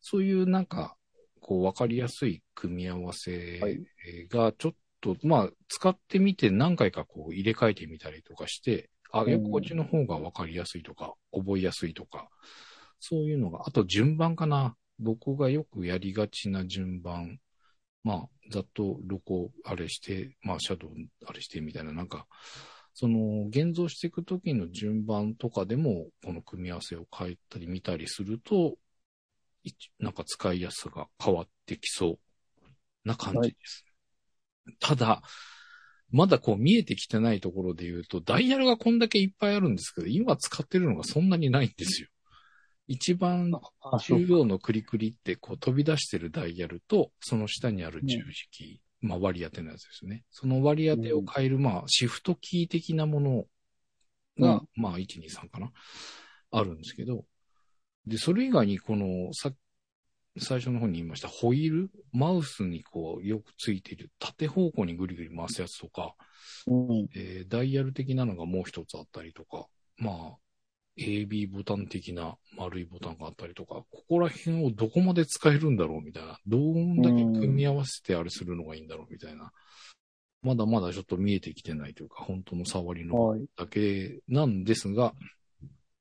[0.00, 0.96] そういうなんか、
[1.40, 3.80] こう、わかりやすい組み合わせはい
[4.28, 12.28] が、ちょっと、まあ、使ってみて何回かこう入れ替えてみたりとかして、あ、うんよくこっちの方がわかりやすいとか、覚えやすいとか、
[13.00, 14.76] そういうのが、あと順番かな。
[14.98, 17.38] 僕がよくやりがちな順番。
[18.02, 20.90] まあ、ざっとロコあれして、まあ、シャドウ
[21.26, 22.26] あれしてみたいな、なんか、
[22.94, 28.76] その、現像していくときの順番とかでも、この組み合わせを変えたり見たりすると、
[29.98, 32.18] なんか使いやすさが変わってきそ
[32.64, 32.68] う
[33.04, 33.84] な感じです。
[34.78, 35.22] ただ、
[36.10, 42.08] まだこう見えてきてないところで言うと、ダイヤルがこんだけいっぱいあるんですけど、今使ってるのがそんなにないんですよ。
[42.86, 43.50] 一番
[44.00, 50.24] 中央のクリクリってこう飛び出してるダイヤルと、その下にある十字キー、まあ割り当てのやつですね。
[50.30, 53.44] その割り当てを変える、まあシフトキー的なもの
[54.38, 55.72] が、うんまあ1、2、3かな。
[56.52, 57.24] あるんですけど、
[58.06, 59.52] で、それ以外にこの、さ
[60.38, 66.14] 最初の方に言いましたホイールマウスにこうよくついている縦方向にぐりぐり回すやつとか、
[66.66, 67.08] うん。
[67.14, 70.36] えーダイヤル的なのがもう一つあったりとか、まあ、
[70.98, 79.52] AB ボタン的な丸いボタンがあったりとか、ここら辺をどこまで使えるんだろうみたいな、どんだけ組み合わせてあれするのがいいんだろうみたいな、
[80.42, 83.44] まだまだちょっと見えてきてないというか、本当の触りのはい。
[83.56, 85.12] だけなんですが、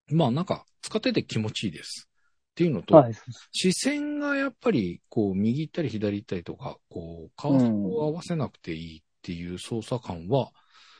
[0.07, 2.09] まあなんか使ってて気持ちいいです。
[2.51, 3.13] っていうのと、はい。
[3.51, 10.47] 視線がやっぱり、こう、右行ったり左行ったりとか、こう、カーソルを合わせなくていいっていう操作感は、うん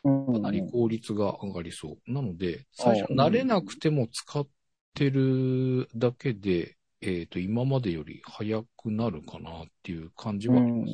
[0.05, 2.11] かなり効率が上がりそう。
[2.11, 4.47] なので、最初うん慣れなくても使っ
[4.93, 10.93] てるだけで、えっ、と、今までより早くなるかなっていう感じはあります。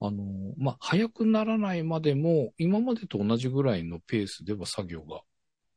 [0.00, 5.20] あの、まあ、早くならないまでも、今までと同じぐらいのペースでは作業が、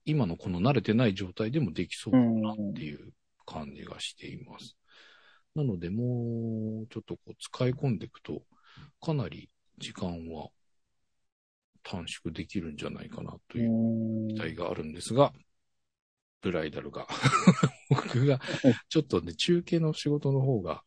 [0.06, 3.14] 今のこの慣れてない状態でもできそうだなっていう
[3.46, 4.76] 感じがしています。
[5.56, 8.44] なので、もう、ちょっとこう、使い込んでいくと、
[9.02, 10.50] かなり時間は
[11.84, 14.28] 短縮できるんじゃないかなとういうん。
[14.36, 15.34] 期待があるんですが、
[16.42, 17.08] ブライダルが、
[17.90, 18.40] 僕が、
[18.90, 20.84] ちょっとね、中継の仕事の方が、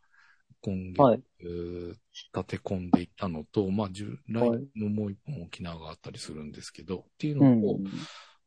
[0.60, 1.98] 今月、
[2.34, 7.62] 立て込んでいたのと、まあ、従来はいのもう一本沖縄があったりするんですけど、っていううん。
[7.62, 7.80] のを、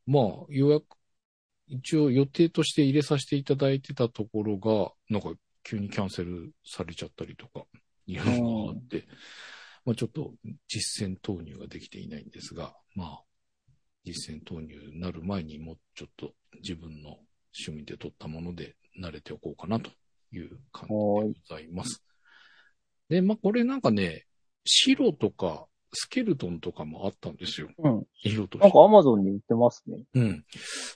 [0.06, 0.84] まあ、予約、
[1.68, 7.64] 一応予定として入れさせていただいてたところが、なんか急にキャンセルされちゃったりとか、
[8.06, 9.06] いうのがあって、
[9.84, 10.32] まあちょっと
[10.68, 13.22] 実践投入ができていないんですが、まあ、
[14.04, 17.18] 実践投入になる前にもうちょっと自分の
[17.66, 19.90] 趣味で取ったもので慣れておこうかなと
[20.32, 22.02] いう感じでございます。
[23.08, 24.26] で、まあこれなんかね、
[24.64, 27.68] 白とかスケルトンとかもあったんですよ。
[27.78, 28.04] うん。
[28.22, 30.04] 色としてなんかアマゾンに売ってますね。
[30.14, 30.44] うん。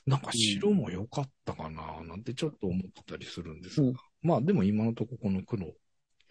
[0.05, 3.87] なんか白も良かったかな、なんてちょっと思ってたりするんですが。
[3.87, 3.95] うん
[4.25, 5.71] まあでも今のところこの黒、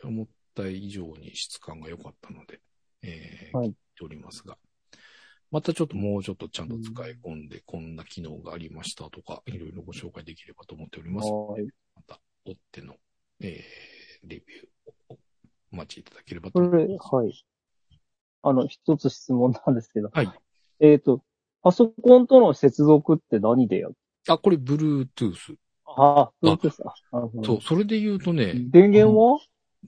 [0.03, 2.61] 思った以上に質感が良かったので、
[3.03, 4.57] えー、はいておりますが。
[5.51, 11.31] またちょっともうちょっとちゃんと使い込んで、こんな機能がありましたとか、いろいろご紹介できればと思っております。
[11.31, 11.64] はい。
[11.95, 12.97] また、追っての、
[13.40, 15.19] えー、レビューを
[15.73, 17.14] お待ちいただければと思います。
[17.14, 17.47] はい。
[18.43, 20.11] あの、一つ質問なんですけど。
[20.12, 20.33] はい。
[20.81, 21.23] えっ、と、
[21.62, 23.97] パソコンとの接続って何でやる？
[24.27, 25.57] あ、これ Bluetooth。
[25.87, 26.95] ああ、そうですか。
[27.12, 29.38] なるほどそう、それで言うとね、電源は、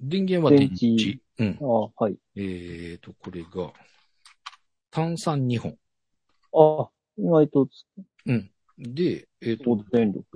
[0.01, 0.87] 電源は電池。
[0.87, 1.59] 電池うん。
[1.61, 2.17] ああ、はい。
[2.37, 3.73] えーと、これが、
[4.91, 5.77] 炭酸2本。
[6.53, 7.69] ああ、意外と
[8.79, 10.27] で、えっ、と、高電力。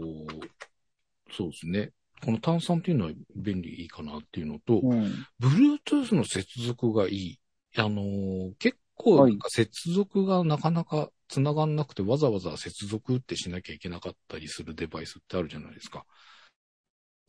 [1.31, 1.92] そうですね。
[2.25, 5.27] この炭酸っていうのは便利いいかなっていうのと、うん。
[5.40, 7.40] Bluetooth の接続がいい。
[7.77, 16.05] あのー結構はいなんか接続がなかなか繋がんなくてわざわざ接続ってしなきゃいけなかったりするデバイスってあるじゃないですか。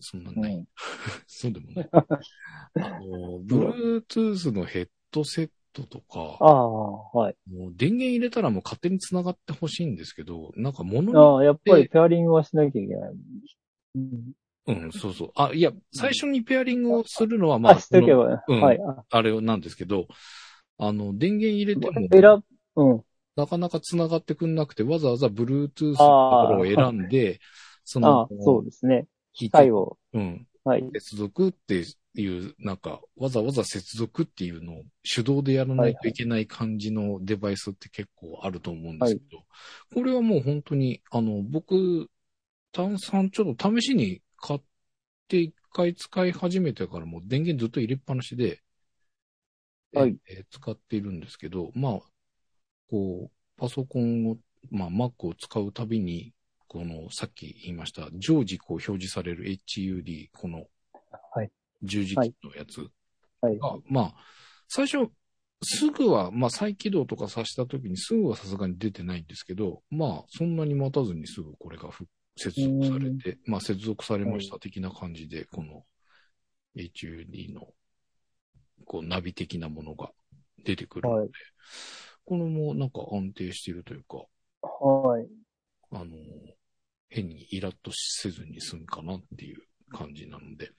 [0.02, 0.56] そんなんない。
[0.56, 0.66] うん
[1.28, 1.90] そうでもない。
[2.76, 3.46] あのー
[4.06, 6.70] Bluetooth のヘッドセットとか、ああ、
[7.18, 7.36] はい。
[7.50, 13.12] もう電源入れたらもう勝手に繋がってほしいんですけど、なんか物にああ、やっぱりペアリングはしなきゃいけない。
[13.96, 14.32] うん。
[14.68, 15.32] うん、そうそう。
[15.36, 18.80] あ、いや、最初にペアリングをするのは、まあ、あ、しとけこのば、うんはい。
[18.86, 20.08] ああれなんですけど、
[20.78, 22.22] あの、電源入れても、選
[22.76, 23.04] ぶ、うん。
[23.36, 27.40] なかなか繋がってくんなくて、わざわざ Bluetooth のところを選んで、
[27.84, 29.08] そあのあ、、そうですね。
[29.34, 30.89] 機械を、うん、はい。
[30.94, 31.84] 接続って
[32.15, 39.44] いう、なんか、わざわざ接続っていうのを手動でやらないといけない感じのデバイスって結構あると思うんですけど、
[39.94, 42.10] これはもう本当に、あの、僕、
[42.72, 44.62] 炭酸ちょっと試しに買っ
[45.28, 48.62] て1回使い始めてからもう電源ずっと入れっぱなしで、
[49.94, 50.17] えはい。
[50.28, 52.00] えー使っているんですけど、まあ、
[52.89, 54.38] こう、パソコンを、
[54.70, 56.34] まあ、Mac を使うたびに、
[56.72, 60.68] この、さっき言いました、常時こう表示される HUD、この
[61.34, 61.52] はい、
[61.84, 62.88] 十字キーのやつ
[63.42, 63.60] はい。
[63.60, 64.16] が、まあ、
[64.70, 65.12] 最初、
[65.62, 72.06] すぐは、まあ、再起動とかさしたときにすぐはさすがに出てないんですけど、まあ、そんなに待たずにすぐこれがふ
[72.38, 75.84] 接続されて、まあ、接続されました的な感じで、この
[76.78, 77.68] HUD の、
[78.86, 80.12] こう、ナビ的なものが
[80.64, 81.30] 出てくるので、はい
[82.24, 84.18] これもなんか安定しているというか、
[84.62, 85.28] はい。
[85.92, 86.16] あの、
[87.12, 89.60] 変にイラッとせずに済むかなっていう
[89.91, 90.71] 感じなので、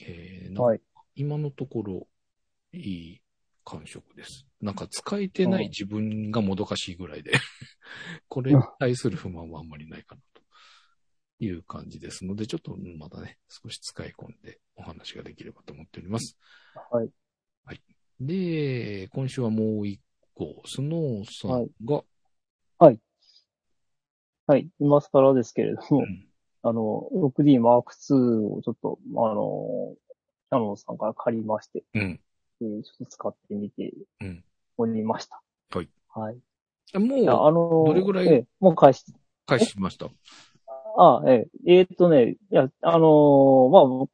[0.00, 0.54] えー。
[1.16, 2.06] 今のところ、
[2.72, 3.20] いい
[3.64, 4.46] 感触です。
[4.60, 7.32] なんか使えてない自分がもどかしいぐらいで、
[8.28, 10.42] これに対する不満はあんまりないかなと
[11.40, 16.38] いう感じですので、ちょっとまたね、少し使い込んでお話ができればと思っております。
[17.64, 17.82] はい。
[18.20, 20.00] で、今週はもう一
[20.34, 22.04] 個、スノーさんが、
[22.78, 23.00] はい。
[24.78, 26.26] 今更ですけれども、うん
[26.66, 29.94] あの、6D Mark II をちょっと、あの、
[30.50, 32.20] キャノンさんから借りまして、うん。
[32.62, 34.44] えーちょっと使ってみてうん
[34.78, 35.42] おりました。
[35.74, 35.88] はい。
[36.14, 36.36] はい。
[36.98, 39.04] もう、あの、どれぐらいええもう返し、
[39.46, 40.06] 返しました？
[40.96, 44.08] あ、えええーっとね、いや、あのーまあ、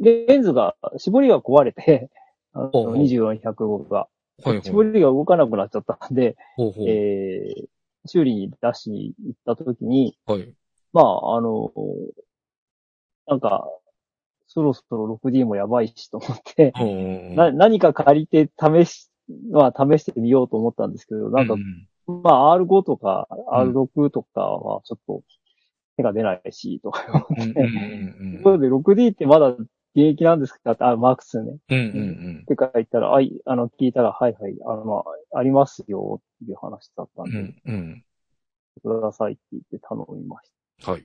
[0.00, 2.10] レンズが、絞りが壊れて、
[2.52, 4.08] あのほうほう24、105が、
[4.44, 4.62] はいはい。
[4.62, 6.88] 絞りが動かなくなっちゃったんで、ほうほう。
[6.88, 7.66] えー
[8.06, 10.54] 修理に出しに行った時に、はい。
[10.92, 11.72] まあ、あの、
[13.26, 13.66] なんか、
[14.46, 16.72] そろそろ 6D もやばいしと思って、
[17.34, 19.10] な何か借りて試し、
[19.50, 25.22] まあ試してみようと思ったんですけど、なんかう、んまあ R5 とかうん R6 とかはちょっと
[25.96, 29.56] 手が出ないし、とか思って、うんうんところで 6D ってまだ
[29.94, 30.72] 現役なんですか？
[30.72, 31.58] って、あ、マーク2ね。
[31.70, 31.80] うんう
[32.38, 38.04] んってか言ったら、あい、あの、聞いたら、はいはい、あの、まあ、ありますよっていう話だったんで、うんうん
[38.82, 40.50] くださいって言って頼みまし
[40.84, 40.92] た。
[40.92, 41.04] はい。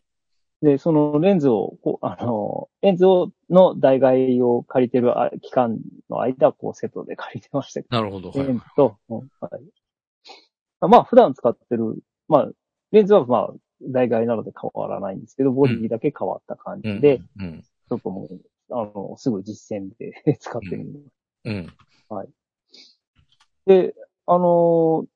[0.61, 5.77] で、そのレンズを、こう、あの、レンズを、の代替を借りてるあ期間
[6.09, 8.31] の間、こう、セットで借りてましたけなるほど。
[8.31, 10.87] ど、はいレンズと、うんはい。
[10.89, 11.97] まあ、普段使ってる、
[12.29, 12.49] まあ、
[12.91, 18.41] レンズはまあ、代替なので変わらないんですけど、ボディだけ変わった感じで、うんうんちょっともう、
[18.71, 21.03] あの、すぐ実践で 使ってみる。
[21.45, 21.67] うん。
[23.65, 23.93] で、
[24.25, 25.07] あのー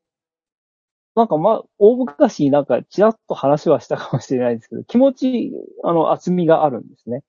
[1.14, 5.52] なんかまあ、大昔になんかちらっと話はしたかもしれないですけど、気持ち、
[5.84, 7.24] あの、厚みがあるんですね。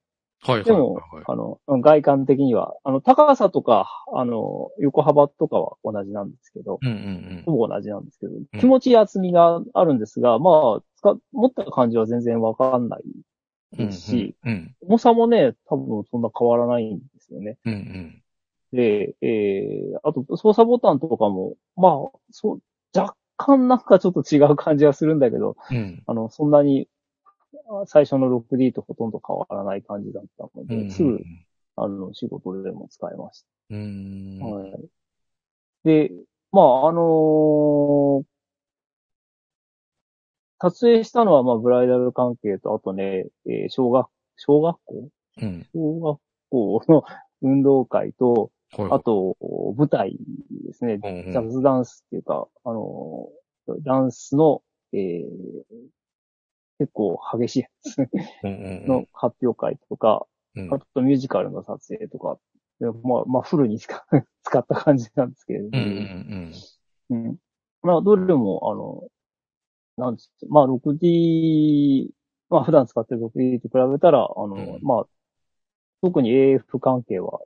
[0.45, 1.25] はいはいでも、はいはい。
[1.27, 13.13] あの、外観的には、あの、高さとか、あの、横幅とかは同じなんですけど、うんうんほぼ同じなんですけど、気持ち厚みがあるんですが、まあ、使、持った感じは全然わかんないうん。
[13.77, 17.59] ですし、うん重さもね、多分そんな変わらないんですよね。
[17.65, 18.23] うんうん
[18.73, 26.89] で、えー、あと操作ボタンとかも、まあ、そう、若干なんかちょっと違う感じがするんだけど、うんあの、そんなに、
[27.69, 31.21] あ最初の 6D とほとんど変わらない感じだったのうんで、すぐ、
[31.77, 34.47] あの、仕事でも使えましうんた。
[34.47, 34.73] はい。
[35.85, 36.11] で、
[36.51, 38.32] まあ、あのー
[40.63, 45.09] 撮影したのは、まあ、ブライダル関係と、あとね、えー小学、小学校？
[45.43, 45.67] うん。
[45.75, 46.21] 小学
[46.51, 47.05] 校の
[47.41, 49.37] 運動会と、はいあと、
[49.77, 50.17] 舞台
[50.65, 51.01] ですね。
[51.03, 51.33] うんうん。
[51.33, 53.29] ジャズダンスっていうか、あの、
[53.81, 55.23] ダンスの、えー
[56.79, 57.97] 結構激しいやつ。
[58.89, 60.75] の発表会とか、うん。
[60.75, 62.39] あとミュージカルの撮影とか、
[62.81, 64.05] でまあ、まあ、フルに使
[64.43, 66.53] 使った感じなんですけれどうんうん
[67.11, 67.37] も、うん。
[67.83, 69.09] まあ、どれも、あの、
[69.97, 72.09] なんですまあ、6D、
[72.49, 75.07] まあ、普段使ってる 6D と比べたら、あの、うんまあ、
[76.03, 77.41] 特に AF 関係は、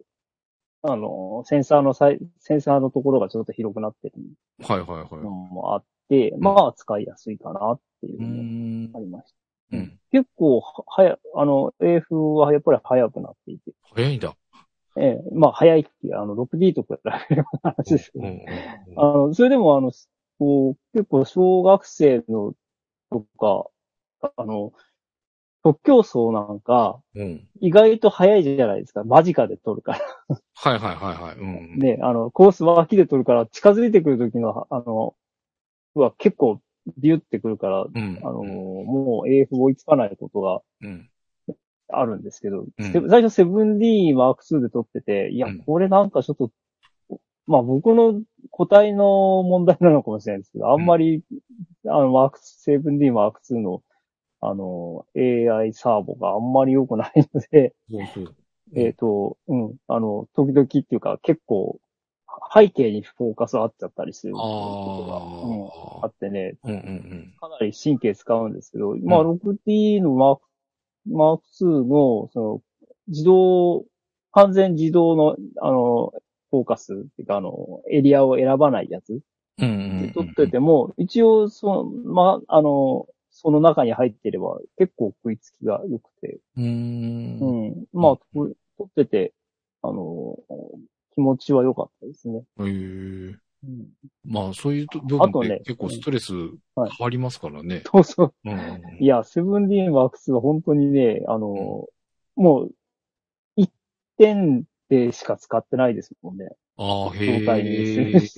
[0.82, 4.14] あの、センサーのサイ、センサーのところがちょっと広くなってる
[4.62, 5.24] はいはいはい。
[5.24, 9.32] のもあって、まあ、使いやすいかなっていううのもんありまし
[9.70, 9.76] た。
[9.76, 9.98] うん。
[10.12, 14.34] 結構は、はや、あの、AF はやっぱり早くなっていて、早いんだ。
[14.98, 16.88] ええ、まあ、早いっていう、あの、6D と比
[17.28, 18.44] べる話ですけど、うんうん
[18.98, 19.92] あの、それでも、あの、
[20.38, 22.54] こう、結構小学生の
[23.10, 23.66] とか、
[24.36, 24.72] あの、
[25.62, 27.00] 特競争なんか。
[27.60, 29.02] 意外と早いじゃないですか。
[29.04, 30.00] 間近で撮るから。
[30.54, 31.36] はいはいはいはい。
[31.36, 31.78] うん。
[31.78, 35.14] ね、あの、コース脇で撮るから、近づいてくるときの、あの、
[35.94, 36.60] は結構
[36.98, 38.18] ビュってくるから、うん。
[38.22, 41.10] あの、もう AF 追いつかないことがうん。
[41.88, 46.50] あるんですけど、うんせ最初 7D Mark II で撮ってて、いやうん、これなんかちょっと、
[47.46, 48.20] まあ僕の
[48.50, 51.22] 個体の問題なのかもしれないですけど、あんまり、
[51.86, 52.32] あの、Mark、
[52.66, 53.82] 7D Mark II の、
[54.40, 57.74] あの、AI サーボがあんまり良くないので。
[58.74, 61.78] えっ、と、うん、あの、時々っていうか結構、
[62.52, 66.06] 背景にフォーカスあっちゃったりするあことが、うん、ああ。
[66.08, 70.42] ってね、うんうんかなり神経使うんですけど、まあ 6D のマーク、
[71.08, 72.62] マーク2の、その、
[73.08, 73.84] 自動、
[74.32, 76.12] 完全自動の、あの、
[76.50, 79.20] フォーカスっていうか、あの、エリアを選ばないやつ
[79.58, 79.68] うん。
[79.68, 86.62] うん撮ってても、一応、その、まあ、あの、その中に入ってれば結構食いつきが良くて、うー。
[86.62, 87.84] うんん。
[87.92, 88.24] まあ、と
[88.78, 89.34] 撮ってて、
[89.82, 90.38] あの、
[91.14, 92.44] 気持ちは良かったですね。
[92.60, 92.66] へえ。
[92.66, 93.88] うん、
[94.24, 97.82] まあ、そういうと部分あとねで結構ストレス変はいわりますからね。
[97.90, 98.34] そうそう。
[98.44, 99.02] うんうんうん。
[99.02, 101.86] いや、7D マーク2は本当にね、あの、
[102.36, 102.74] もう、
[103.56, 103.68] 1
[104.18, 106.50] 点でしか使ってないですもんね。
[106.78, 107.40] ああ、へえ。
[107.40, 108.20] 状態に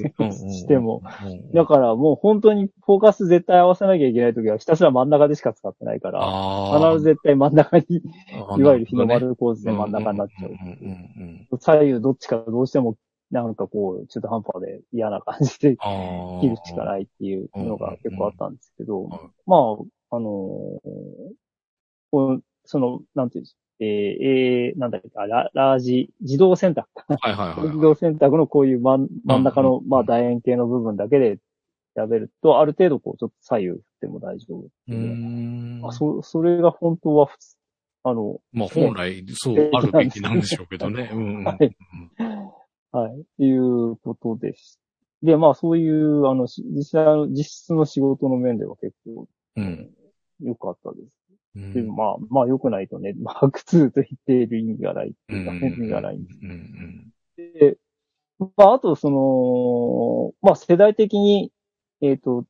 [0.52, 1.02] しても。
[1.24, 6.20] うんだからもう本当にフォーカス絶対合わせなきゃいけないときはひたすら真ん中でしか使ってないから。
[6.90, 7.84] 必ず絶対真ん中に、
[8.50, 11.58] あいわゆる日の丸構図で真ん中になっちゃう。
[11.58, 12.96] 左右どっちかどうしても
[13.30, 15.76] なんかこう、中途半端で嫌な感じで。
[16.40, 19.10] 切るしかないっていうのが結構あったんですけどうん、
[19.46, 19.76] ま
[20.10, 20.80] あ、あの
[22.64, 26.88] その、なんていうんですか、えー、えー、なんだっけあラ、ラージ、自動選択。
[27.20, 27.68] はいはいはいはい。
[27.68, 31.38] 自動選択のこういう真ん真ん中の、まあ、楕円形の部分だけで
[31.94, 34.60] 選べると、ある程度こう、ちょっと左右振っても大丈夫。
[34.62, 35.80] うーん。
[35.84, 37.56] あ、そ、それが本当は普通、
[38.04, 41.10] あの、まあ、本来、そうあるべきなんでしょうけどね。
[41.14, 41.44] うんうん。
[41.44, 41.76] はい
[42.90, 43.44] はい。
[43.44, 44.80] いうことです。
[45.22, 49.90] で、まあそういう、あの、し実際の、実質の仕事の面では結構うん。
[50.40, 51.17] 良かったです。
[51.58, 51.96] うん。
[51.96, 57.12] まあ、まあ良くないとね、 マーク2と言っている意味がないっていうか、うん意味がないんうんうん。
[57.36, 57.78] で、
[58.38, 61.52] まああとその、まあ世代的に、
[62.00, 62.46] えっ、と、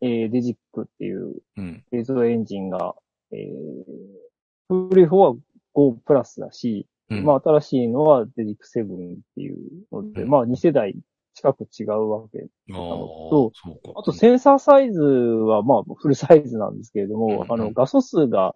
[0.00, 1.84] えーデジックっていううん。
[1.92, 2.94] 映像エンジンが、
[3.32, 5.36] えー、古い方は
[5.74, 7.24] 5プラスだし、うん。
[7.24, 9.58] まあ、新しいのはデジック7っていう
[9.92, 10.28] ので、うん。
[10.28, 10.96] まあ、2世代
[11.36, 12.46] 近く違うわけ。
[12.72, 13.52] ああ、と。
[13.94, 18.54] あと、センサーサイズは、まあ、フルサイズなんですけれども、うんあの、画素数が、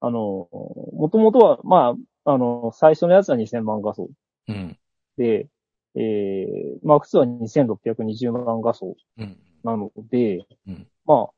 [0.00, 0.48] あの、
[0.92, 4.10] もともとは、まあ、あの、最初のやつは2000万画素
[4.46, 4.78] うん。
[5.18, 5.48] で、
[5.96, 9.36] えー、マーク2は2620万画素うん。
[9.64, 11.28] なので、うんま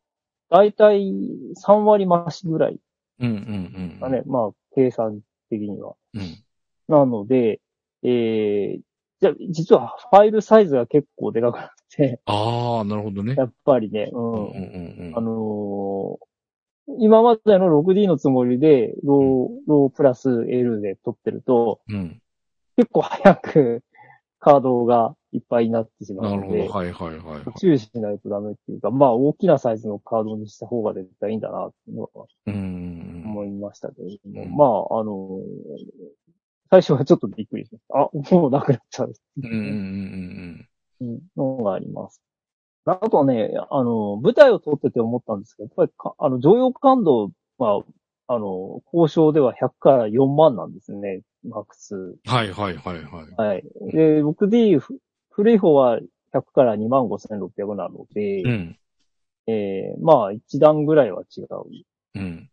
[0.50, 1.14] あ、だいたい
[1.56, 2.78] 3割増しぐらい
[3.20, 3.38] うんうんう
[3.96, 4.00] ん。
[4.00, 5.94] だね、まあ、計算的には。
[6.12, 6.44] うん。
[6.88, 7.60] なので、
[8.02, 8.80] えー、
[9.22, 13.36] じゃあ、実はファイルサイズが結構でかくなって、ああ、なるほどね。
[13.38, 14.32] やっぱりね、うん。
[14.32, 16.26] うんうんうんあのー
[16.98, 22.20] 今までの 6D のつもりで、ロー、ロープラス L で撮ってると、うん。
[22.76, 23.84] 結構早く
[24.40, 27.60] カードがいっぱいになってしまうのでなるほど。、はいはいはいはい。
[27.60, 33.22] 注意しないとダメっていうか、まあ大きなサイズのカードにした方が絶対いいんだなっていうのはうん。
[33.26, 34.64] 思いましたけれども、うんま
[34.96, 36.21] あ、あのー
[36.72, 37.98] 最初はちょっとびっくりしました。
[37.98, 39.12] あ、もうなくなっちゃう。
[39.42, 40.68] うんうんうん
[41.00, 42.22] うんのがあります。
[42.86, 47.82] あとね、あの、舞台を撮ってて思ったんですけど、やっぱりか、あの、常用感度は、
[48.26, 51.94] あの、交渉では100から4万なんですね、マックス。
[51.94, 52.16] うん。
[52.24, 53.34] はいはいはいはい。
[53.36, 53.62] はい。
[53.92, 54.98] で、6D、ふ
[55.30, 56.00] 古い方は
[56.32, 58.78] 100から2万5600なので、うん。
[59.46, 61.46] えーまあ、一段ぐらいは違う。
[62.14, 62.50] うん。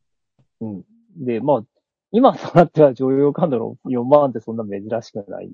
[0.59, 0.83] うん。
[1.15, 1.63] で、まあ、
[2.11, 5.51] 今となっては常用感度の4万ってそんな珍しくない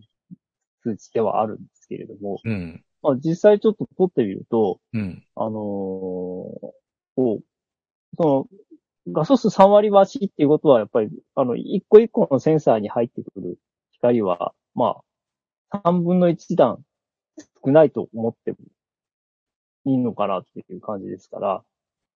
[0.83, 2.83] 数値ではあるんですけれども、うん。
[3.01, 5.23] まあ、実際ちょっと撮ってみると、うん。
[5.35, 5.55] あのー
[7.15, 7.43] こう、
[8.17, 8.47] その、
[9.13, 13.59] 画素数3割増しっていうことは、やっぱり、あの、一個一個のセンサーに入ってくる
[13.91, 15.01] 光は、ま
[15.71, 16.83] あ、3分の1段
[17.65, 18.57] 少ないと思っても
[19.85, 21.63] いいのかなっていう感じですから、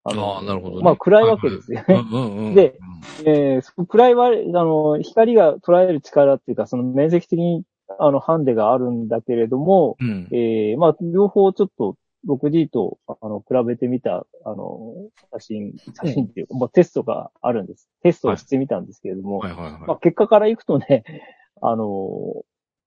[0.04, 1.86] あああなるほどねまあ、暗いわけですよね。
[1.88, 2.54] うんうんうん。
[2.54, 2.78] で
[3.24, 7.64] えー暗いは、あの、光が捉える力っていうか、その面積的に、
[7.98, 10.28] あの、ハンデがあるんだけれども、うん。
[10.32, 11.96] えーまあ、両方ちょっと
[12.26, 14.94] 6D と、あの、比べてみた、あの、
[15.32, 17.88] 写真、写真っていうか、まあ、テストがあるんです。
[18.02, 21.04] テストをしてみたんですけれども、はいはいまあ、は結果からいくとね、
[21.62, 22.42] あの、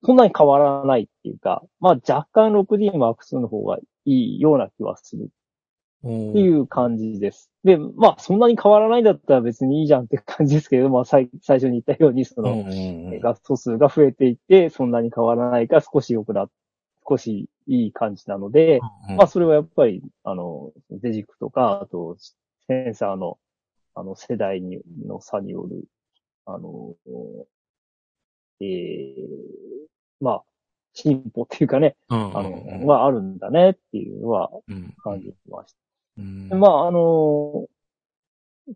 [0.05, 5.29] そんなに変わらないっていうか、まあ、若干 6D Mark II の方がいいような気はするい。
[6.03, 7.49] っていう感じです。
[7.63, 13.19] で、まあ、そんなに変わらないんだったら別にいいじゃんって感じですけれども、最最初に言ったように、その、うんうんうん。
[13.21, 16.49] 画素数が増えていって、そんなに変わらないか少し良くな、
[17.07, 22.17] 少しいい感じなので、うんまあ、それはやっぱり、あの、デジックとか、あと、
[22.67, 23.37] センサーの、
[23.95, 25.85] あの、世代にの差による、
[26.45, 26.95] あの、
[28.59, 29.15] ええ
[30.19, 30.43] まあ、
[30.93, 32.81] 進歩っていうかね、うんあうんうん。
[32.81, 34.93] の、があるんだねっていうのはうん。
[35.03, 35.82] 感じました。
[36.49, 37.67] まあ、あの、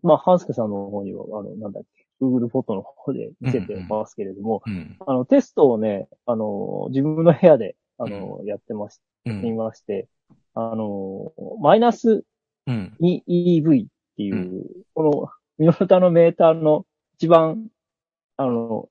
[0.02, 4.96] まあ、ハンスケさんの方には、あの、なんだっけ、Google フォトの方で見せてますけれども、うん。
[5.00, 9.42] あの、テストをね、あの、自分の部屋で、あの、やってまし、うん。
[9.42, 10.08] 見まして、
[10.54, 12.24] あの、マイナス
[12.66, 12.98] うん。
[13.00, 16.86] 2EV っていう、この、ミノルタのメーターの
[17.16, 17.68] 一番、
[18.36, 18.90] あの、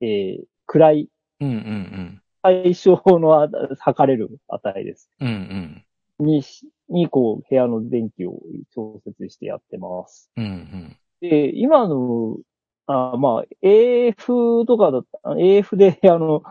[0.00, 1.08] えー暗い
[1.40, 1.48] うん。
[1.48, 2.22] うん。
[2.42, 3.48] 対象のあ
[3.78, 5.10] 測れる値です。
[5.20, 5.84] うん。
[6.20, 6.26] うん。
[6.26, 8.40] にし、に、こう、部屋の電気を
[8.74, 10.30] 調節してやってます。
[10.36, 10.44] うん。
[10.44, 10.96] うん。
[11.20, 12.36] で、今の、
[12.86, 16.42] あまあ、AF とかだった、AF で、あの、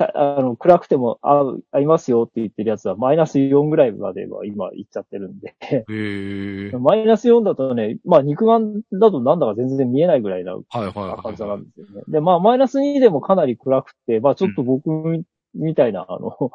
[0.00, 5.54] さあの、暗くても合う、合いますよって言ってるやつは、マイナス4ぐらいまでは今行っちゃってるんで。
[6.80, 12.02] マイナス4だとね、まあ、肉眼だとなんだか全然見えないぐらいなはいはい明るさなはんですよね。
[12.08, 16.52] で、まあ、マイナス2でもかなり暗くて、まあ、ちょっと僕みみたいな、あの、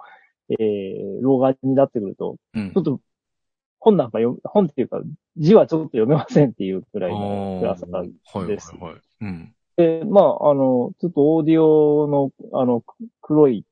[0.49, 2.59] えー、老眼になってくると、い。
[2.59, 2.99] うんちょっと、
[3.79, 5.01] 本なんか読む、本っていうか、
[5.37, 8.75] 字はちょっと読めませんっていうくらいの暗さなんはいはいです。
[8.75, 8.95] はい。
[9.21, 9.53] うん。
[9.77, 13.65] で、まあ、あの、ちょっとオーディオの、あの、く黒い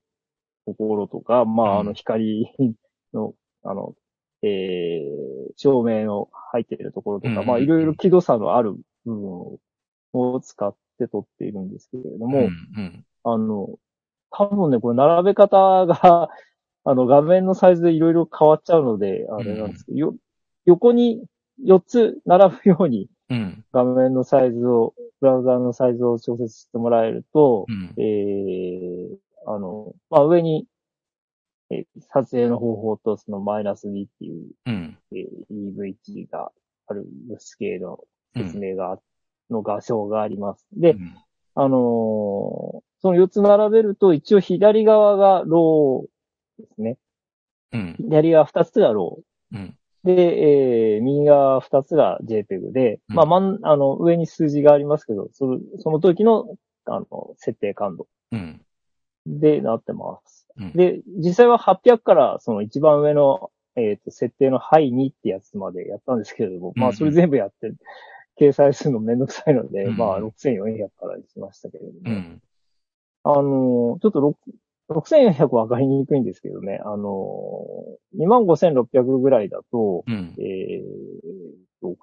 [0.67, 2.53] ところとか、まあ、あうんの、光
[3.13, 3.95] の、あの、
[4.43, 9.59] えー、照明の入っているところとか、うんまあ、いろいろ気度差のある部分
[10.13, 12.49] を使って撮っているんですけれども、うんう
[12.81, 13.05] ん。
[13.23, 13.69] あの、
[14.29, 16.29] 多分ね、これ並べ方が、
[16.85, 20.15] あの、画面のサイズでいろいろ変わっちゃうので、あれなんですけど、よ
[20.65, 21.23] 横に
[21.63, 23.65] 4つ並ぶようにうん。
[23.71, 27.93] 画面のサイズを、ブラウザーのサイズを調節してもらえると、うん。
[27.97, 29.17] えー、
[29.47, 30.67] あの、まあ、上に、
[31.69, 34.97] えー撮影の方法とそのマイナス2っていう、うん。
[35.11, 36.51] えー EV 値が
[36.87, 37.99] ある物質系の
[38.35, 38.99] 説明が、
[39.49, 40.67] の画像があります。
[40.73, 40.95] で、
[41.55, 46.12] あのーその4つ並べると、一応左側がロー
[46.63, 46.97] ですね。
[47.71, 47.95] うん。
[47.97, 49.19] 左側2つがロ
[49.51, 49.75] うん。
[50.05, 50.15] ー。
[50.15, 58.61] で、えー、右側2つが JPEG で、うんまあ、真ん、あの、上に数字がありますけど、その、その時の、あの、設定感度うん。
[59.25, 60.47] でなってます。
[60.57, 67.73] うんで、実際は800からその一番上の、えっ、と、設定のハイ2ってやつまでやったんですけれども、まあ、うんそれ全部やって、
[68.39, 72.41] 掲載するのめんどくさいので、うんまあ、6400からにしましたけれども、うん。
[73.23, 74.35] あの、ちょっと
[74.89, 77.65] ろ6400わかりにくいんですけどね、あの、
[78.17, 80.35] 25600ぐらいだと、うん。
[80.39, 80.83] えー
[81.81, 81.95] と、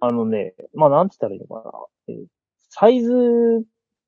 [0.00, 1.72] あのね、まあなんて言ったらいいのかな。
[2.08, 2.26] えー
[2.76, 3.12] サイズ、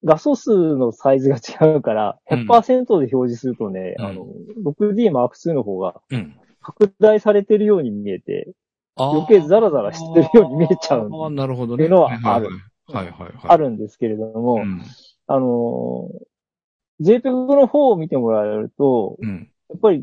[0.02, 4.26] 画素数のサイズが違うから、うん100%で表示するとね、うんあの、
[4.64, 6.34] 6D Mark II の方がうん。
[6.62, 8.52] 拡大されてるように見えて、
[8.96, 11.84] あー余計ザラザラしてるように見えちゃうああ、なるほどね。
[11.84, 12.48] っていうのはある
[12.88, 13.32] はいはいはい。
[13.44, 14.82] あるんですけれども、うん。
[15.28, 16.08] あの、
[17.00, 19.50] JPEG の方を見てもらえると、うん。
[19.68, 20.02] やっぱり、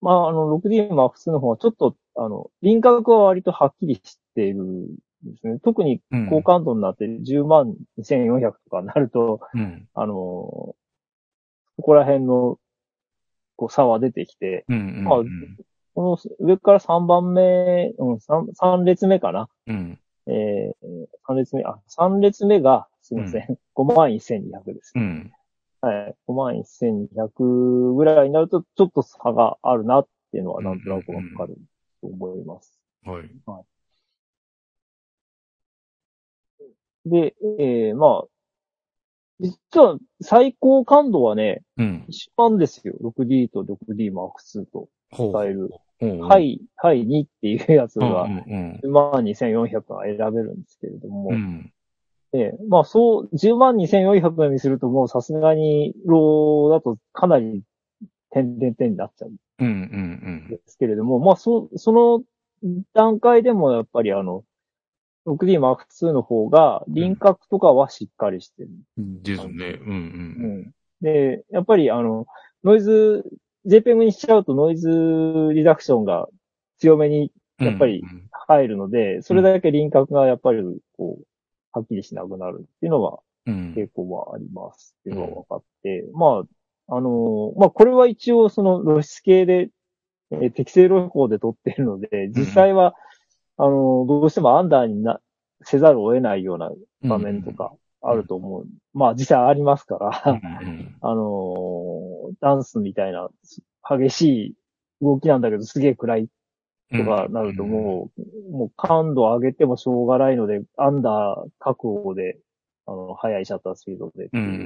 [0.00, 4.86] まあ、あの、6D Mark II の方はちょっと、あの、輪郭は割とはっきりしているん
[5.24, 5.58] ですね。
[5.60, 6.28] 特にうん。
[6.28, 9.88] 高感度になって10万2400とかになると、うん。
[9.94, 10.76] あの、こ
[11.78, 12.58] こら辺の、
[13.56, 15.04] こう、差は出てきて、うん。
[15.04, 15.18] まあ
[15.94, 19.48] この上から3番目、うん、3, 3列目かな。
[19.66, 19.98] うん。
[20.28, 24.92] えー、3列目、あ、3列目が、すいません、5万1200です。
[24.94, 25.32] うん。
[25.80, 26.16] はい。
[26.26, 31.56] 5万1200ぐらいになると、ちょっと差があるなっていうのはなんとなくわかる
[32.00, 32.78] と思います。
[33.04, 33.30] はい。
[37.06, 38.28] で、えー、まあ、
[39.40, 42.04] 実は最高感度はね、うん。
[42.08, 42.94] 一緒なんですよ。
[43.00, 45.32] 6D と 6D Mark II とほう。
[45.32, 45.70] 使える。
[46.00, 46.20] うん。。
[46.20, 51.72] はいい、はい2っていうやつうんが、うん10万2400が選べるんですけれども、うん。
[52.32, 52.40] うん。
[52.40, 57.62] ええまあそう、10万2400にするともうさすがにローだとかなり
[58.30, 59.74] 点々点になっちゃうんうんう
[60.46, 62.22] んですけれども、まあそ、その
[62.94, 64.44] 段階でもやっぱりあの、
[65.26, 68.70] 6D Mark II の方が輪郭とかはしっかりしてる。
[68.98, 69.22] うん。
[69.22, 69.78] ですね。
[69.80, 72.26] うんうんで、やっぱりあの、
[72.64, 73.24] ノイズ、
[73.66, 74.90] JPEG にしちゃうとノイズ
[75.54, 76.26] リダクションが
[76.78, 77.66] 強めにうん。
[77.66, 78.02] やっぱり
[78.48, 80.62] 入るので、それだけ輪郭がやっぱり
[80.96, 81.26] こう、
[81.72, 83.74] はっきりしなくなるっていうのがうん。
[83.76, 86.44] 傾向はありますっていうのが分かって、ま
[86.88, 89.70] あ、あのーまあこれは一応その露出系で、
[90.30, 92.94] えー適正露光で撮っているので、実際は、
[93.56, 95.20] あのーどうしてもアンダーにな、
[95.62, 96.70] せざるを得ないような
[97.02, 98.66] 場面とかあると思う。
[98.92, 100.68] まあ実際ありますから、うん。
[100.68, 100.96] うん。
[101.00, 103.28] あのーダンスみたいな
[103.88, 104.54] 激しい
[105.00, 106.28] 動きなんだけどすげえ暗い
[106.90, 112.38] とかなるともう、もう感度上げてもしょうがないので、アンダー確保で、
[112.86, 114.40] あの、速いシャッタースピードでうん。
[114.40, 114.48] うん。
[114.48, 114.64] うい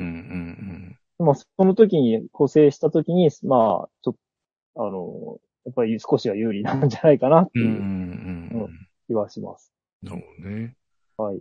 [1.20, 1.22] う。
[1.24, 1.26] ん。
[1.26, 4.14] まあ、その時に補正した時に、まあ、ちょっ
[4.74, 7.66] と、あの、やっぱり少しは有利なんじゃないかなってうん。
[7.66, 8.50] うん。
[8.52, 8.56] う。
[8.56, 9.72] いうん気はします。
[10.02, 10.76] なるほどね。
[11.16, 11.40] はい。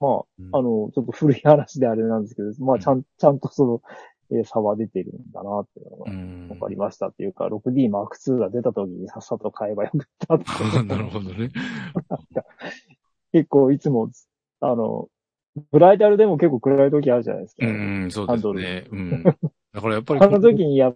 [0.00, 0.08] ま
[0.38, 6.48] うんあ、あの、ちょっと古い話であれなんですけど、まあ、ちゃん、ちゃんとその、えー差は出てるんだなっていうのがうん。
[6.48, 10.44] 分かりましたっていうか、6D Mark II が出た時にさっさと買えばよかったって
[10.78, 11.50] あ なるほどね。
[13.32, 14.10] 結構いつも、
[14.60, 15.08] あの、
[15.70, 17.66] ブライダルでも結構暗い時あるじゃないですか。
[17.66, 18.86] うん、そうですね。
[18.90, 19.22] うん。
[19.22, 20.92] だからやっぱり、 あの時にや、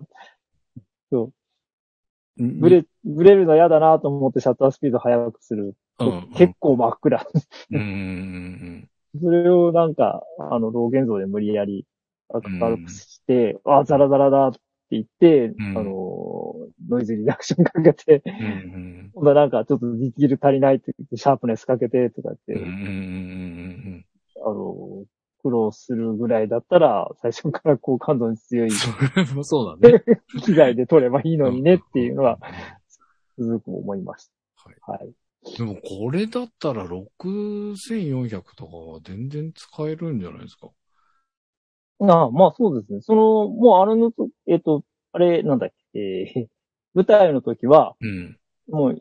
[1.11, 7.26] そう、うんブレ、ブレるの嫌だなと思ってシャッタースピード速くすると、うんうん結構真っ暗。
[7.72, 8.89] うん
[9.20, 11.85] それをなんか、あの、老現像で無理やり
[12.33, 14.59] 明るくして、あ、ザラザラだって
[14.91, 16.55] 言って、うんあの、
[16.89, 18.45] ノイズリダクションかけて、うん。
[18.45, 18.47] う
[18.87, 22.87] んほんなんかちょっとディティール足りないって言って、シャープネスかけてとか言って、うんうんうんう
[23.97, 24.07] ん
[24.43, 25.05] あの、
[25.43, 30.03] 苦労するぐらいだったら、最初から高感度に強い それもそうだね。
[30.45, 32.39] 機材で撮ればいいのにねっていうのは、
[33.37, 34.74] すごく思いましはい。
[34.87, 34.93] た。
[34.93, 35.12] はい。
[35.57, 40.68] でもこれだったら6400とかは全然使えるんじゃないですか？
[42.01, 43.01] ああまあそうですね。
[43.03, 46.47] その、もうあれのと、えっ、と、あれ、なんだっけ、えー
[46.93, 48.37] 舞台の時は、うん。
[48.69, 48.99] もう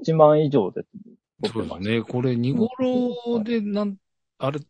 [0.00, 1.02] 1万以上で撮っ
[1.40, 1.52] てます。
[1.52, 2.02] そうですね。
[2.02, 3.96] これ、二頃でなん、
[4.38, 4.60] あれ、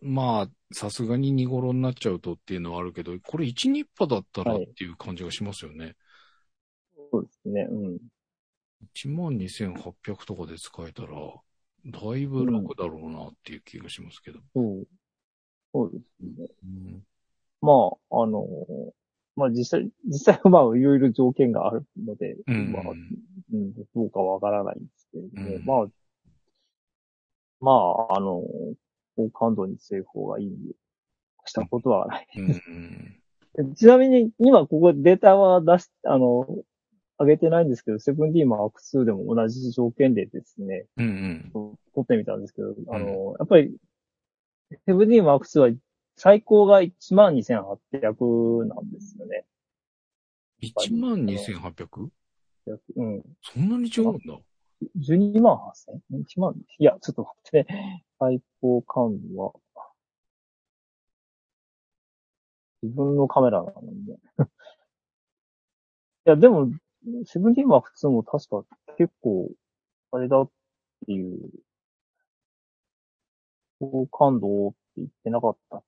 [0.00, 5.96] まあ、さすがに二頃になっちゃうとっていうのはあるけど、これ1ニッパだったらはいっていう感じがしますよね。
[7.10, 7.66] そうですね。
[7.70, 7.98] うん。
[8.94, 11.08] 12,800とかで使えたら、
[11.86, 14.40] だいぶ楽だろうなっていう気がしますけど。
[14.54, 14.86] そう。
[15.72, 16.48] そうですね。
[16.64, 17.02] うん。
[17.64, 17.72] ま
[18.10, 18.46] あ、あの、
[19.36, 25.86] まあ実際、 実際はまあいろいろ条件があるので、うんまあ、うん、どうかわからないんですけれども、うんまあ、
[27.60, 28.42] まあ、あの、
[29.16, 30.74] 高感度に強い方がいいに
[31.46, 32.28] したことはない。
[32.36, 32.46] うん。
[33.68, 36.46] でちなみに、今ここデータは出し、あの、
[37.18, 41.06] 上げてないんですけど、7D Mark II でも同じ条件でですね、うん
[41.54, 41.78] うん。
[41.94, 43.76] 撮ってみたんですけど、あの、やっぱり、
[44.88, 45.68] 7D Mark II は
[46.16, 49.44] 最高が12,800なんですよね。
[50.62, 52.08] 12,800?
[52.96, 53.22] うん。
[53.42, 54.40] そんなに違うんだ。
[54.98, 55.56] 12万
[56.10, 56.24] 8000?
[56.24, 56.54] 1万？
[56.78, 58.04] いや、ちょっと待ってね。
[58.18, 59.52] 最高感度は、
[62.82, 64.18] 自分のカメラなのにね。
[66.26, 66.70] いや、でも、
[67.06, 68.64] 7D Mark II も確か
[68.96, 69.50] 結構、
[70.10, 70.50] あれだっ
[71.06, 71.50] ていう、
[73.80, 75.82] 高感度って言ってなかった。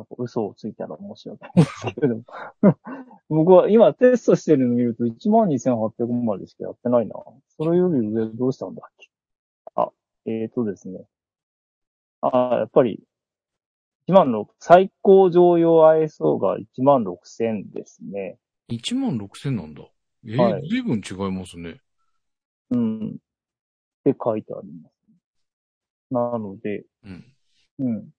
[0.00, 2.24] なんか嘘をついたら申し訳ないですけれども。
[3.28, 7.14] 僕は今テストしてるの見ると12,800までしかやってないな。
[7.48, 9.08] それより上どうしたんだっけ？
[9.76, 9.90] あ、
[10.26, 11.04] えーとですね。
[12.22, 13.02] あ、やっぱり、
[14.08, 18.38] 1万6、最高常用 ISO が16,000ですね。
[18.68, 19.82] 16,000なんだ。
[20.24, 21.80] えーはい随分違いますね。
[22.70, 23.08] うん。
[23.10, 23.12] っ
[24.04, 24.94] て書いてあります。
[26.10, 27.24] なので、うん。
[27.78, 28.10] うん。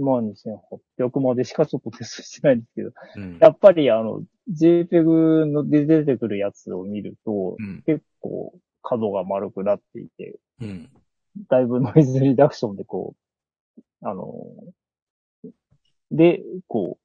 [0.00, 3.38] 12,800までしかちょっとテストしてないんですけど、うん。
[3.40, 7.82] やっぱりあの、JPEG ので出てくるやつを見ると、うん。
[7.86, 10.90] 結構角が丸くなっていて、うん。
[11.48, 14.26] だいぶノイズリダクションでこう、あの、
[16.10, 16.98] で、こ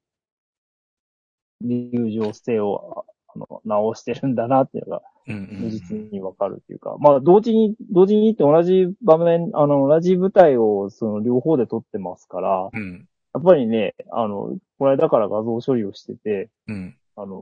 [1.60, 5.15] う、入場性を、あの、直してるんだなっていうのが、うん。
[5.26, 13.08] 如実にわかるっていうか、まあ、同時に、同時にって同じ場面、あの、同じ舞台を、その、両方で撮ってますから、うん。
[13.34, 16.96] やっぱりね、あの、これだから画像処理をしてて、うん。
[17.16, 17.40] あの、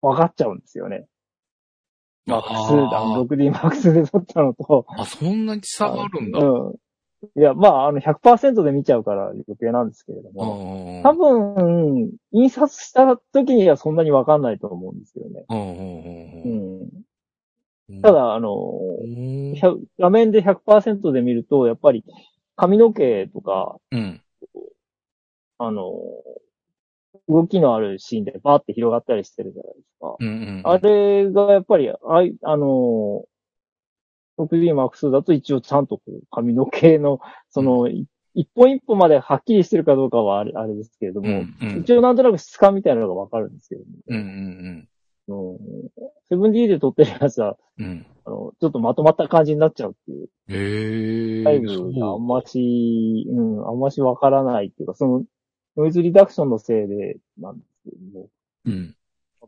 [0.00, 1.06] わかっちゃうんですよね。
[2.26, 6.38] マックス、あーあの 6D マックスで撮ったのと、あ、そんなに差があるんだ。
[6.40, 6.74] うん。
[7.36, 15.44] いや、まあ、あの、100%で見ちゃうから余計なんですけれども、あ多分、印刷した時にはそんなにわかんないと思うんですよね。
[18.02, 18.52] ただ、あの、
[19.00, 22.04] うん、100画面で100%で見ると、やっぱり
[22.56, 24.20] 髪の毛とか、うん。
[25.58, 25.94] あの、
[27.28, 30.16] 動きのあるシーンでバーって広がったりしてるじゃないですか。
[30.64, 33.24] あれがやっぱり、あいあの、
[34.38, 37.20] 6D Mark II だと一応ちゃんとこう髪の毛の、
[37.50, 41.56] その、い一本一本まではっきりしてるかどうかはあれあれですけれどうも、ん。
[41.60, 41.78] うん。
[41.80, 44.16] 一応なんとなく質感みたいなのがわかるんですけど、うん。
[44.18, 44.88] うん。
[45.28, 45.58] うん、
[46.30, 48.06] 7D で撮ってるやつは、うん。
[48.26, 51.44] あの、ちょっとまとまった感じになっちゃうっていう、へえ。
[51.44, 55.24] タイムがあんまし、うん、あんましわからないっていうか、その、
[55.76, 58.28] ノイズリダクションのせいでなんですけども、
[58.66, 58.95] うん。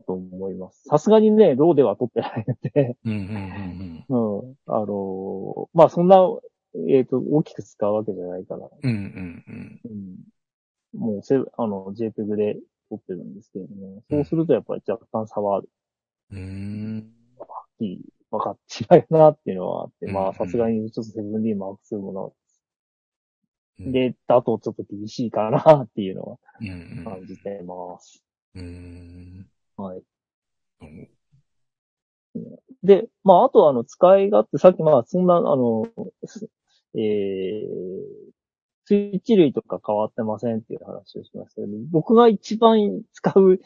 [0.09, 0.83] だと思います。
[0.87, 3.13] さすがにね、ローでは撮ってないので、うん。
[3.13, 4.05] うん。
[4.09, 4.39] うん。
[4.41, 4.55] うん。
[4.65, 6.17] あのーまあ、そんな、
[6.89, 8.91] えっ、と、大きく使うわけじゃないから、うん。
[8.91, 9.81] うん。
[9.85, 10.17] うん。
[10.99, 12.57] もうせ、あの、JPEG で
[12.89, 17.13] 撮ってるんですけれども、そうするとやっぱり若干差はうーん。
[17.37, 18.01] はっきり
[18.31, 22.33] 分かって違うなっていうのはあって、うんまあさすがにちょっと 7D マーク2もの
[23.79, 28.23] うん、で、だとちょっと厳しいかなっていうのはうん感じてます。
[28.55, 29.49] うん。
[29.81, 30.01] はい。
[30.81, 31.09] うん
[32.83, 35.87] で、まあ、あとはあの、使い勝手、さっきまあ、そんな、あの、
[36.25, 36.49] す
[36.95, 38.29] えー、
[38.85, 43.59] スイッチ類とか変わってませんっていう話をしましたけど、僕が一番使う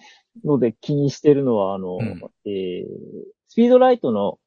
[0.44, 2.86] ので気にしてるのは、あの、うんえー、
[3.48, 4.40] スピードライトの、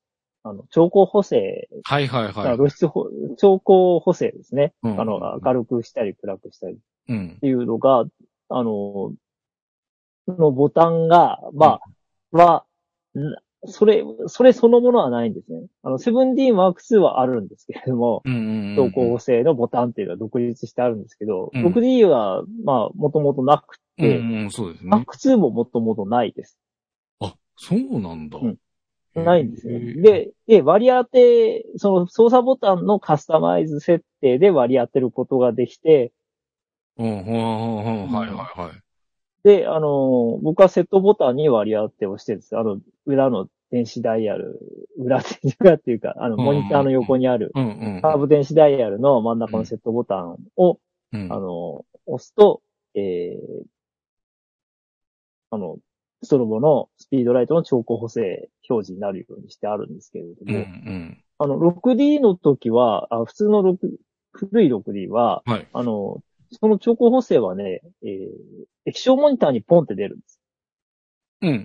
[0.43, 2.57] あの、調光補正、はいはいはい。
[2.57, 3.09] 露出補、
[3.39, 4.75] 調光補正ですね。
[4.83, 7.39] うんあの、明るくしたり暗くしたりっうん。
[7.41, 8.05] ていうのが、
[8.49, 9.13] あの、
[10.29, 11.81] のボタンが、ま
[12.33, 12.65] あ、は、
[13.19, 13.21] ん
[13.69, 15.67] それ、それそのものはないんですね。
[15.83, 18.91] あの、7D Mark II はあるんですけれども、うんうんうん。
[18.91, 24.91] 走行補正のボタンっていうのは独立してあるんですけど、うん 6D は、まあ、もともとなくうんて、うん、そうですね。
[24.91, 26.59] Mark II ももともとないです。
[27.21, 28.39] あ、そうなんだ。
[28.39, 28.57] うん
[29.15, 29.79] ないんですよ。
[29.79, 36.13] へー、で、で、割り当て、その操作ボタンのカスタマイズ設定で割り当てることができて、
[36.99, 38.86] うんはいはいはい。
[39.47, 42.59] で、あの、僕はセットボタンに割り当てをしてるんです。
[42.59, 44.59] あの、裏の電子ダイヤル、
[44.99, 47.53] 裏って裏っていうか、あの、うんモニターの横にある。
[47.55, 50.81] カーブ電子ダイヤルの真ん中のセットボタンを、
[51.13, 52.61] うんあの、押すと、
[52.97, 53.65] えー、
[55.53, 55.79] あの、
[56.25, 61.23] ストロボのスピードライトの調光補正表示になるようにしてあるんですけれどうんも、うん。
[61.39, 63.77] あの、6D の時は、あ普通の6、
[64.33, 65.69] 古い 6D は、はい。
[65.73, 66.21] あの、
[66.59, 68.11] その調光補正はね、えー、
[68.87, 70.41] 液晶モニターにポンって出るんです。
[71.43, 71.61] うんうんう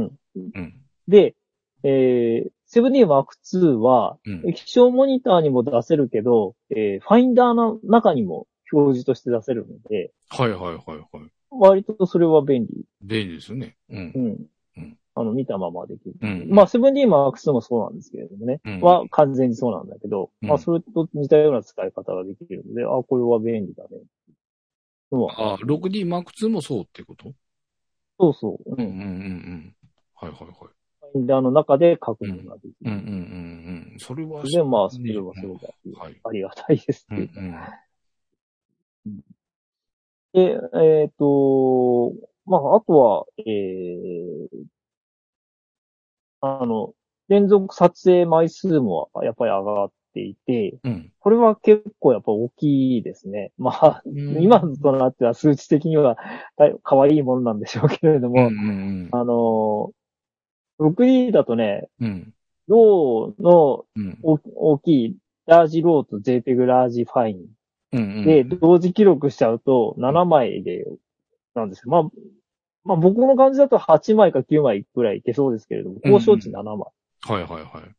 [0.00, 0.50] んうん。
[0.54, 0.74] うん。
[1.08, 1.34] で、
[1.82, 2.50] えー、
[2.80, 4.48] 7D Mark II は、うん。
[4.48, 11.30] 液晶モニターにも出せるけど、えー、ファインダーの中にも表示として出せるので、はいはいはいはい。
[11.50, 12.84] 割とそれは便利。
[13.02, 13.76] 便利ですよね。
[13.90, 14.18] うんう。
[14.20, 14.46] ん。
[15.16, 16.14] うんあの、見たままできる。
[16.22, 18.60] うんまあ、7D Mark II もそうなんですけれどもね。
[18.64, 23.90] うんは完全にそうなんだけど、うんまあ、それと似たような使い方ができるので、あ、これは便利だね。
[25.12, 27.34] のはあ、6D Mark II もそうってこと？
[28.18, 28.70] そうそう。
[28.70, 28.74] う。
[28.74, 29.76] うんうんうんん。
[30.14, 30.50] はいはいはい。
[30.54, 32.74] ファインダーの中で確認ができる。
[32.84, 33.98] うんうんうんうん。
[33.98, 36.20] それは、で、まあ、それはそれだけはい。
[36.24, 37.78] ありがたいですうんっていうか。
[39.06, 39.20] うん。
[40.32, 40.58] で、
[41.02, 42.12] えっ、と、
[42.46, 44.48] まあ、あとは、えー、
[46.42, 46.92] あの、
[47.28, 51.12] 連続撮影枚数もやっぱり上がっていて、うん。
[51.20, 53.52] これは結構やっぱ大きいですね。
[53.56, 56.16] まあ、今となっては数値的には
[56.56, 59.92] 大可愛いものなんでしょうけれども、うんうんあの、
[60.80, 62.34] 6D だとね、うん。
[62.68, 64.18] ローのうん。
[64.22, 65.16] 大大きい
[65.46, 67.46] ラージローと JPEG ラージファイン
[67.92, 68.24] うん。
[68.24, 70.84] で、同時記録しちゃうと7枚で、
[71.54, 71.90] なんですよ。
[71.90, 72.10] まあ、
[72.84, 76.78] まあ僕の感じだと8枚か9枚くらいいけそうですけれども、交渉値7枚。
[76.78, 77.94] はいはいはい。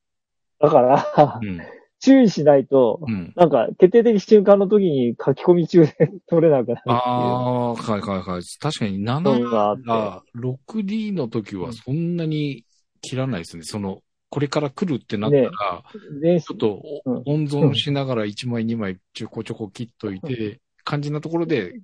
[0.59, 1.61] だから、うん。
[1.99, 3.31] 注意しないと、うん。
[3.37, 8.41] なんか決定的瞬間の時に書き込み中で取れなくなるああ、はいはいはい。
[8.59, 9.83] 確かに7のがあって。
[9.83, 12.65] が 6D の時はそんなに
[13.01, 13.63] 切らないですね。
[13.63, 15.83] その、これから来るってなったら、
[16.21, 16.81] ねちょっと
[17.25, 21.77] 温存しながら1枚2枚ちょこちょこ切っといて、肝心なところでき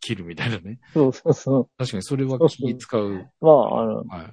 [0.00, 0.80] 切るみたいなね。
[0.92, 1.70] そうそうそう。
[1.78, 3.30] 確かにそれは気使う。
[3.40, 4.32] まあ、あの、はい。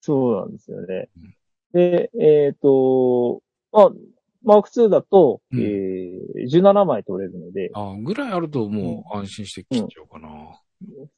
[0.00, 1.34] そうなんですよねうん。
[1.72, 3.90] で、えっ、と、まあ、
[4.44, 10.28] マーク2だと、うんえー、17枚取れるので、あぐらいあるともう安心して切っちゃおうかな。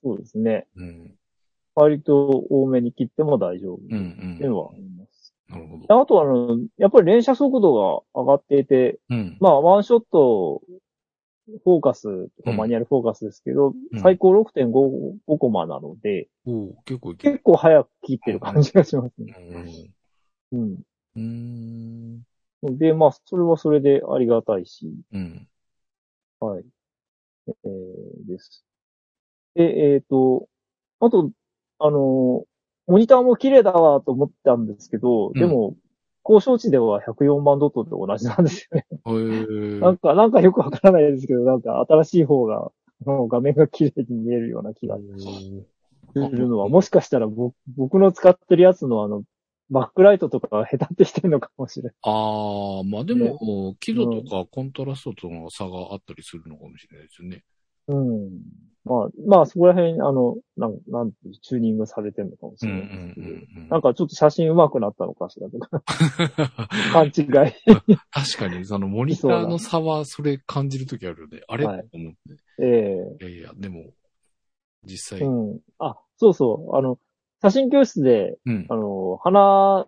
[0.02, 0.66] そうですね。
[0.76, 1.14] うん。
[1.74, 3.80] 割と多めに切っても大丈夫。
[3.88, 5.34] うんっていうのはあります。
[5.48, 6.00] なるほど。
[6.02, 9.36] あとは、あの、やっぱり連射速度が上がっていて、うん。
[9.40, 10.60] まあ、ワンショット、
[11.46, 16.28] フォーカスとかうんマニュアルフォーカスですけど、うん最高6.5コマなので、
[16.84, 17.14] 結構。
[17.14, 19.94] 結構早く切ってる感じがしますね。
[20.52, 20.60] うん。
[20.60, 20.78] うん。
[21.16, 22.78] うーん。
[22.78, 25.48] で、まあ、それはそれでありがたいし、うん。
[26.40, 26.64] はい。
[27.48, 28.64] えー、です。
[29.54, 30.48] で、えっ、と、
[31.00, 31.30] あと、
[31.78, 32.44] あの、
[32.86, 35.76] モニターも綺麗だわと思ったんですけど、でも、
[36.24, 38.86] 交渉値では104万ドットと同じなんですよね。
[39.80, 42.70] なんか、なんかよくわからないですけど、なんか新しい方が、
[43.04, 45.02] もう画面が綺麗に見えるような気がす
[46.14, 49.24] るのは、もしかしたら僕僕の使ってるやつのあの、
[49.70, 51.94] バックライトとかが下手ってしてるのかもしれない。
[52.02, 57.44] ああ、まあでも、輝度とかコントラストとの差があったりするのかもしれないですよね。
[57.88, 58.30] うん。
[58.84, 63.26] まあ、まあ、そこら辺、あの、なん、なんていう、チューニングされてるのかもしうんうれないですけど。
[63.28, 65.82] んうんなんかちょっと写真上手くなったのかしらとか、
[66.92, 67.14] 勘違い。
[68.10, 71.40] 確かに、そのモニターの差はそれ感じるときあるよね。
[71.48, 72.18] あれ、はいと思って。
[72.58, 73.92] ええいやいや、でも、
[74.84, 75.26] 実際。
[75.26, 75.60] うん。
[75.78, 76.76] あ、そうそう。
[76.76, 76.98] あの、
[77.42, 78.76] 写真教室で、うんあ。
[78.76, 79.86] の、花、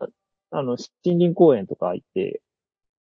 [0.51, 2.41] あの、森林公園とか行って、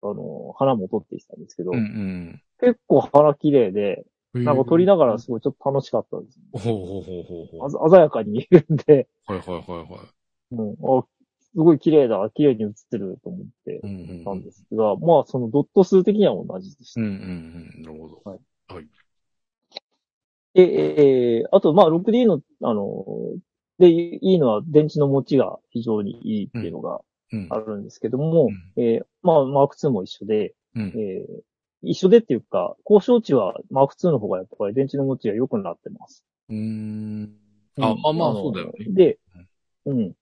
[0.03, 2.43] あの、花も撮ってきたんですけど、うんうん。
[2.61, 4.05] 結構花綺麗で、
[4.35, 6.39] なんか撮りながらすごいちょっと楽しかったです。
[6.53, 7.67] ほうほうほうほうほう。
[7.67, 9.89] あざ鮮やかに見えるんで、はいはいはいはい。
[10.53, 11.05] うん、あ
[11.55, 14.25] すごい綺麗だ、綺麗に写ってると思ってうんうんうん。
[14.25, 17.01] たんですが、まあそのドット数的には同じでした。
[17.01, 17.83] うんうんうん。
[17.83, 18.39] なるほど。
[20.55, 23.05] で、えー、あとまあ 6D の、あの、
[23.79, 27.01] で、いいのは電池の持ちが非常にいいっていうのが
[27.33, 27.59] うんあ。
[27.59, 30.93] るんですけども、えー、まあマーク2も一緒で、うん。
[30.97, 31.43] えー、
[31.83, 36.25] 一緒でっていうか、交渉値はマーク2の方がやっぱり電池の持ちが良くなってます。
[36.49, 37.37] うーん。
[37.81, 38.87] あ、まあまあ、そうだよね。
[38.89, 39.19] で、
[39.87, 40.13] うん。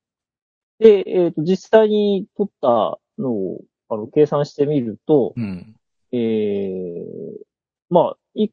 [0.78, 5.76] で、えっ、と、実際に取ったのを、あの、計算してみると、うん。
[6.12, 7.04] えー、
[7.90, 8.48] まあ、い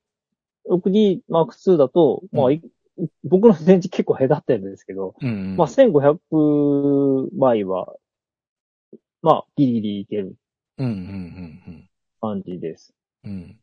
[0.70, 2.62] 6D Mark II だと、まあ、い
[3.24, 5.56] 僕の電池結構隔ってるんですけど、うん。
[5.56, 7.96] まあ、1500枚は、
[9.22, 10.36] まあ、ギリギリいける
[10.78, 11.90] うんうん
[12.20, 12.94] 感じです。
[13.28, 13.60] うん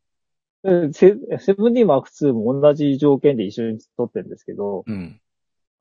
[0.65, 0.91] うん。
[0.91, 1.13] でセ
[1.53, 4.95] 7D Mark II も同じ条件で一緒に取ってるんですけど、うん。
[4.95, 5.21] うん。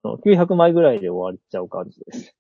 [0.04, 2.36] あの900枚ぐらいで終わっちゃう感じです。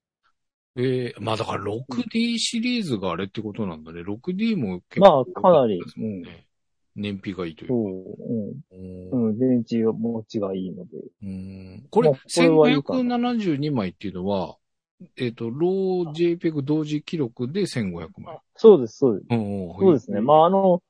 [0.76, 4.02] ええまあだから 6D シリーズがあれってことなんだね。
[4.02, 6.48] 6D も結ま構あかなり良かったですもんね。
[6.96, 7.74] 燃費がいいというか。
[7.74, 8.34] そう、
[8.72, 9.30] うんうん。
[9.30, 10.92] うん、電池が持ちがいいので。
[11.22, 14.58] うんこれ、まあこれはいいかな1572枚っていうのは、
[15.18, 18.40] えっ、と、ロー JPEG 同時記録で1500枚。
[18.56, 19.28] そうです、そうです。
[19.30, 20.22] そうですね。
[20.22, 20.82] まあ、あの、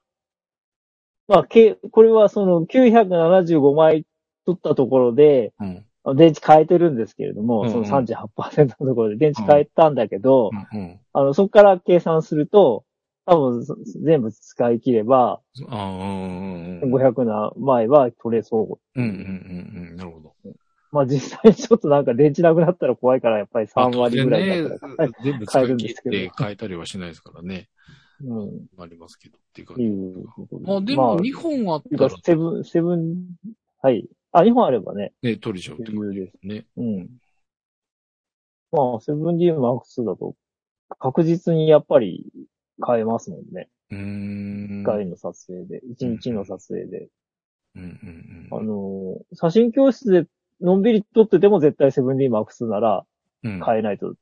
[1.34, 4.05] まあ、け、これはその975枚
[4.45, 5.86] 取ったところで、うん。
[6.15, 10.99] 電池変えてるんですけれども、うんうんその38%のところで電池変えたんだけど、うんうん。
[11.11, 12.84] あの、そこから計算すると、
[13.25, 16.93] 多分そ全部使い切れば、ああ、うんうんうん。
[16.93, 19.01] 500な枚は取れそう。
[19.01, 19.95] うんうんうんうん。
[19.95, 20.34] なるほど。
[20.91, 27.69] まあ実際ちょっとなんか電池なくなったら怖いから、やっぱり3割ぐらいだったら、まあ当然ね、全部使い切っ変えるんですけて変えたりはしないですからね。
[28.24, 28.67] うん。
[28.80, 29.86] ありますけどっていうかい。
[29.86, 33.15] うことでまあでまあも2本あった、からセブン、セブン、
[33.82, 34.07] はい。
[34.32, 35.13] あ、2本あればね。
[35.21, 36.38] ね、取れちゃうってこと余裕です。
[36.43, 36.65] ね。
[36.78, 37.09] うん。
[38.71, 40.36] まあ、7D Mark II だと、
[40.99, 42.26] 確実にやっぱり
[42.86, 43.69] 変えますもんね。
[43.91, 44.82] うーん。
[44.82, 47.09] 一回の撮影で、一日の撮影で。
[47.76, 50.26] うんうんあのー写真教室で
[50.61, 53.03] のんびり撮ってても絶対 7D Mark II なら
[53.43, 53.61] うん。
[53.63, 54.15] 変えないと、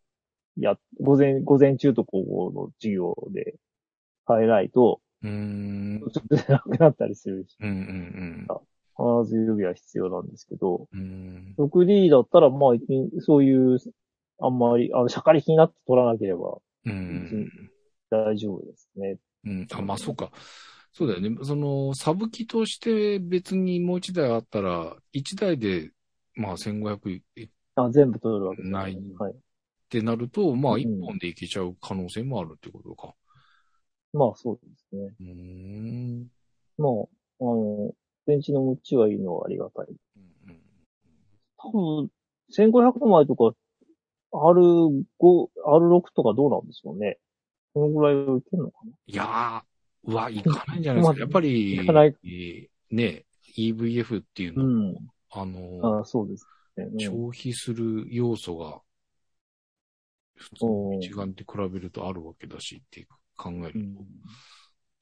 [0.58, 3.56] や、午前、午前中と午後の授業で
[4.28, 6.00] 変えないと、うーん。
[6.14, 8.48] ちょっと出なくなったりするし、うんうん
[9.24, 11.56] 必ず指は必要なんですけど、うん。
[11.58, 12.72] 6D だったら、まあ、
[13.22, 13.80] そういう、
[14.40, 17.50] あんまり、あの、シャカリキになって撮らなければうん。
[18.10, 19.18] 大丈夫ですね。
[19.46, 19.68] うん。
[19.72, 20.32] あ、まあそうか。
[20.94, 21.38] そうだよね。
[21.44, 25.92] その、サブ機として別にもう一台あったら、一台で、
[26.36, 27.20] まあ1500っ
[27.76, 29.36] あ全部撮るわけねないはい。
[29.90, 33.14] てなると、まあうん一本でいけちゃう可能性もあるってことか。
[34.14, 35.14] まあ、そうですね。
[35.20, 36.28] うーん。
[36.78, 36.90] まあ、
[37.40, 37.92] あの、
[38.26, 39.88] 電池の持ちはいいのはありがたい。
[39.88, 40.62] うん
[41.64, 42.10] 多分、
[42.50, 43.56] 1500枚とか、
[44.34, 47.20] R5、R6 とかどうなんでしょうね。
[47.74, 51.20] このぐらいはいけるのかいやー、うわ、いかないんじゃないですか。
[51.20, 54.98] やっぱり、いかないえーね、EVF っていうなの、うん。
[55.30, 56.48] あの、ああそうです
[56.78, 56.86] ね。
[56.86, 58.82] うん消費する要素が、
[60.36, 63.00] 普通の一眼で比べるとあるわけだしって
[63.42, 63.98] 考えると、うん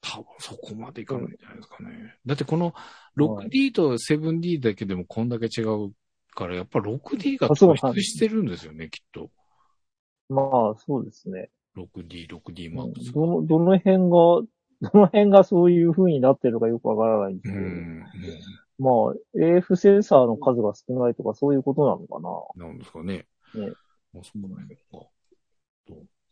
[0.02, 2.16] 多分そこまでいかないんじゃないですかね。
[2.24, 2.72] だってこの
[3.18, 5.92] 6D と 7D だけでもこんだけ違う
[6.34, 9.30] から、やっぱ 6D が突出してるんですよね、きっと。
[10.28, 11.50] まあ、そうですね。
[11.76, 13.12] 6D、6D マックス。
[13.12, 14.08] どの、どの辺が、
[14.80, 18.00] どの辺がそういう風になってるのかよくわからないんですうけど、ん。
[18.78, 22.20] まあ、AF センサーの数が少ないとかそういうことなのか
[22.56, 22.66] な。
[22.66, 23.26] なんですかね。
[23.54, 23.72] ね
[24.14, 25.00] まあ、そうなんですか。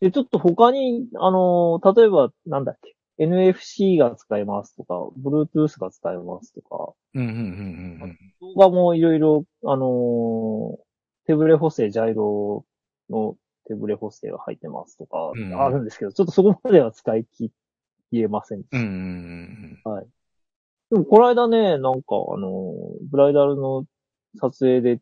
[0.00, 10.88] で、ちょっと他に、あのー例えば、なんだっけ、NFC が使えますとか、Bluetooth が使えますとか、うん、うん、うん、動画もいろいろ、あのー
[11.26, 12.64] 手ブレ補正、ジャイロ
[13.10, 13.36] の
[13.66, 17.52] 手ブレ補正が入ってますとかうん、あるんですけど、ちょっとそこまでは使い切
[18.12, 18.78] れませんでした。
[18.78, 18.84] うん。
[18.84, 20.04] うん、うん、
[20.90, 22.72] でも、この間ね、なんか、あの、
[23.10, 23.84] ブライダルの
[24.40, 25.00] 撮影で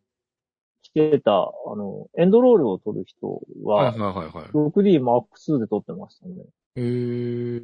[0.96, 4.48] 来てた、あの、エンドロールを撮る人は、はい、はい、はい、はい。
[4.54, 6.34] 6D Mark II で撮ってましたね。
[6.76, 7.62] へえ。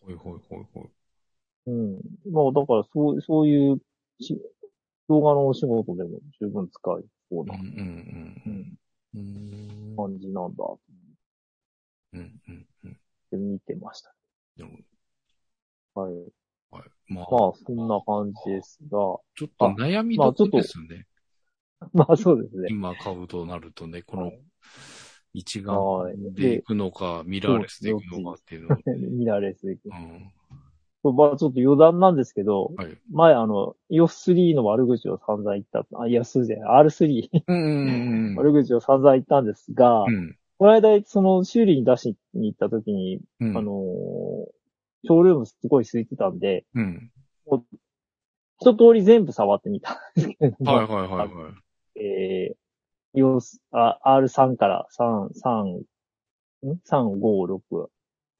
[0.00, 0.90] ほいほいほいほい。
[1.66, 2.00] うん。
[2.30, 3.80] まあ、だから、そう、そういう
[4.20, 4.40] し、
[5.08, 8.78] 動画のお仕事でも十分使えそううん、なうん、うん。
[9.14, 9.96] うん。
[9.96, 10.78] 感じなんだっ
[12.12, 12.96] うん、うん、うん。
[13.30, 14.14] て見てました。
[14.56, 14.72] なる
[15.94, 16.14] ほはい。
[16.14, 16.76] ど。
[16.78, 16.90] はい。
[17.08, 18.98] ままあ、まあ、そんな感じですが、
[19.34, 21.06] ちょっと悩みどころですね。
[21.92, 22.68] まあそうですね。
[22.70, 24.40] 今買うとなるとね、このはい
[25.34, 28.78] 一はい眼でいくのか、ミラーレスでいくのかっていうのを。
[28.96, 30.32] ミラーレスでいくうん。
[31.14, 32.98] まあちょっと余談なんですけど、はい。
[33.12, 38.36] 前あの、EOS3 の悪口を散々言った、あ、いや、すじゃない、R3、うんうんうん。
[38.36, 40.36] 悪口を散々言ったんですが、うん。
[40.58, 43.56] この間、その修理に出しに行った時に、うん。
[43.56, 44.58] あのー
[45.04, 47.12] ショールームすごい空いてたんで、うん。
[48.60, 51.67] 一通り全部触ってみたんですけれども、はいはいはいはい。
[51.98, 55.64] えー、様子、あ、R3 から3、3、
[56.66, 57.90] ん ?3、5、6、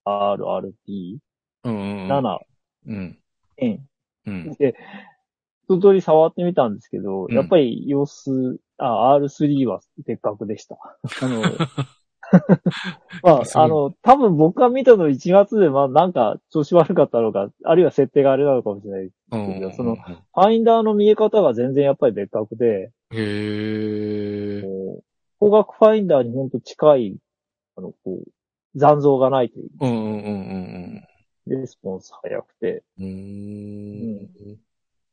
[0.04, 1.18] R、RP、
[1.64, 2.08] うんうんうん。
[2.08, 2.38] 7、
[2.86, 3.18] うん。
[3.56, 3.80] N。
[4.26, 4.52] うん。
[4.52, 4.74] で、
[5.68, 10.78] 一通り触ってみたんですけど、うんやっぱり様子、あ、R3 は別格でした。
[11.20, 11.42] あの、
[13.22, 19.10] まあ、あの、多分僕が見たの1月で、まあなんか調子悪かったのか、あるいは設定があれなのかもしれない。
[19.32, 19.72] うんうん。
[19.72, 24.62] そのファインダーの見え方が全然やっぱり別格で、へえ。
[25.40, 27.16] 光学ファインダーにほんと近い、
[27.76, 28.30] あの、こう、
[28.74, 30.34] 残像がないという、うんうんうんう
[30.96, 31.04] ん
[31.46, 33.04] レスポンス早くて、うん。
[33.04, 34.58] うーん。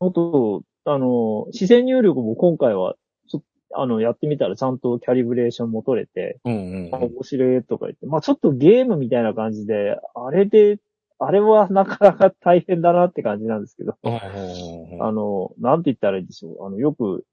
[0.01, 2.95] あと、あの、視線入力も今回は、
[3.29, 3.43] ちょ
[3.73, 10.79] あの、やってみたらちゃんとキャリブレーションも取れて、うんうんあ面白いとか言って、まあちょっとゲームみたいな感じで、あれで、
[11.17, 15.01] あれはなかなか大変だなって感じなんですけど、うん。
[15.01, 16.67] あの、なんて言ったらいいんでしょう。
[16.67, 17.25] あの、よく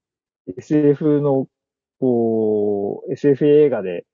[0.57, 1.47] SF の、
[1.99, 4.05] こう、SF 映画で、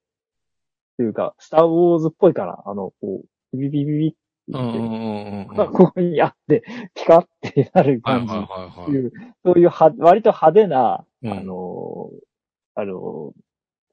[0.97, 2.61] というか、スターウォーズっぽいかな。
[2.65, 3.23] あの、こ
[3.53, 4.17] う、ビビビビビって
[4.49, 5.55] 言って、うんうんうんうん。
[5.55, 6.63] がここにあって、
[6.93, 8.91] ピカってなる感じ。
[8.91, 9.11] いう
[9.45, 12.09] そういうは、割と派手な、うんあの、
[12.75, 13.34] あの、こ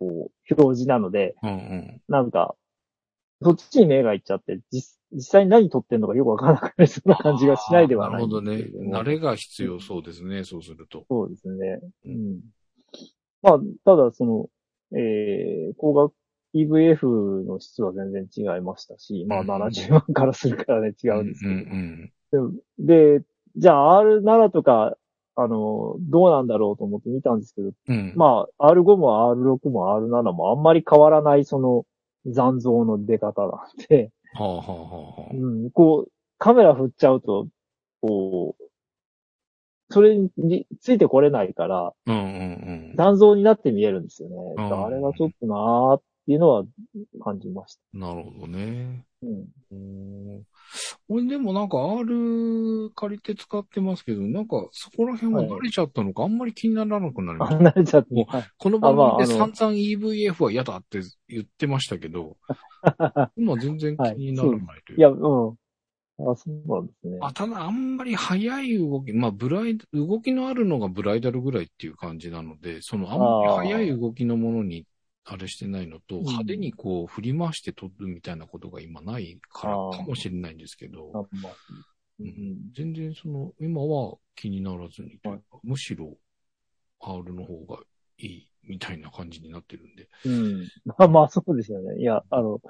[0.01, 2.03] う、表示なので、うんうん。
[2.09, 2.55] なんか、
[3.43, 11.05] そっちに目がいっちゃって、実実際に何撮ってんのかよくわからなくなりそうな感じがしないではないなるほどね慣れが必要そうですね、そうすると。
[11.09, 11.81] そうですね。
[12.07, 12.41] うん。
[13.43, 14.47] まあ、ただその、
[14.93, 16.13] えー、光学
[16.55, 21.65] EVF の質は全然違いましたし、まあうん70万からするからね違ううんですけん
[22.33, 22.43] ど。
[22.43, 23.23] うんで、
[23.57, 24.97] じゃあ R7 とか、
[25.37, 28.13] あの、どうなんだろうと思って見たんですけど、うん。
[28.17, 31.85] まあ R5 も R6 も R7 もあんまり変わらないその
[32.27, 33.51] 残像の出方なん
[33.89, 35.35] で、はあはあはあはあ。
[35.35, 37.49] うん、こう、カメラ振っちゃうと、
[38.01, 38.63] こう、
[39.91, 42.25] それについてこれないから、うんうんう
[42.93, 42.95] ん。
[42.97, 44.37] 残像になって見えるんですよね。
[44.57, 46.65] うんあれがちょっとなーっていうのは
[47.23, 47.99] 感じました。
[47.99, 49.05] なるほどね。
[49.23, 50.43] うん。
[51.09, 57.57] うん俺でもなんか R 借りて使ってますけど、なんかそこら辺は慣れちゃったのか、あんまり気にならなくなりました。
[57.59, 58.13] 離れちゃって。
[58.13, 62.37] もはいこの番組で散々 EVF は嫌だって言ってましたけど、
[63.37, 65.57] 今全然気にならないといういや、うん。
[66.19, 67.19] あ、そうなんですね。
[67.21, 74.87] あ、ただあんまり速い動き、まあブライ、動きのあるのがブライダルぐらいっていう感じなので、そのあんまり速い動きのものに
[75.29, 81.29] あれしてないのと、ん派手にこう振り回して撮るみたいなことが今ないからかもしれないんですけど、
[82.19, 86.17] うん全然その、今は気にならずにはいか、むしろ
[87.01, 87.79] R の方が
[88.19, 90.09] いいみたいな感じになってるんで。
[90.25, 90.69] うん。
[90.87, 92.01] まあまあ、そうですよね。
[92.01, 92.61] いや、あの、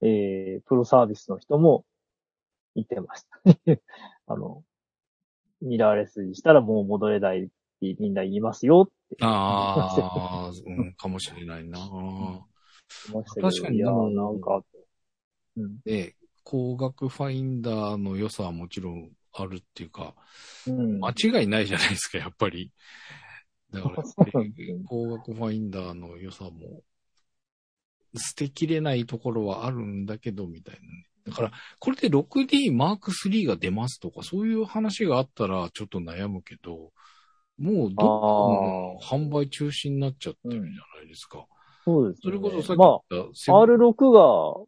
[0.00, 1.84] えー、プロサービスの人も
[2.74, 3.40] 言ってました。
[4.26, 4.64] あの、
[5.60, 7.48] ミラーレスにしたらもう戻れないっ
[7.80, 11.78] てみんな言いますよってああ、 うん、かもしれないな。
[13.40, 14.64] 確かにでもなんか、
[15.56, 15.80] うん。
[15.84, 20.14] で、光学ファインダーの良さはもちろんあるっていうか、
[20.66, 21.00] うん。
[21.00, 22.72] 間違いないじゃないですか、やっぱり。
[23.72, 24.02] だから、
[24.88, 26.82] 光学ファインダーの良さも、
[28.14, 31.06] 捨てきれないところはあるんだけど、みたいなね。
[31.24, 36.92] だから、これで 6D Mark III が出ますとか、そういう話があったらちょっと悩むけど、
[37.62, 41.46] もうどんどん販売中止になっちゃってるじゃないですか。
[41.84, 42.20] そうです、ね。
[42.24, 44.66] それこそさっきま言った、あ、R6 が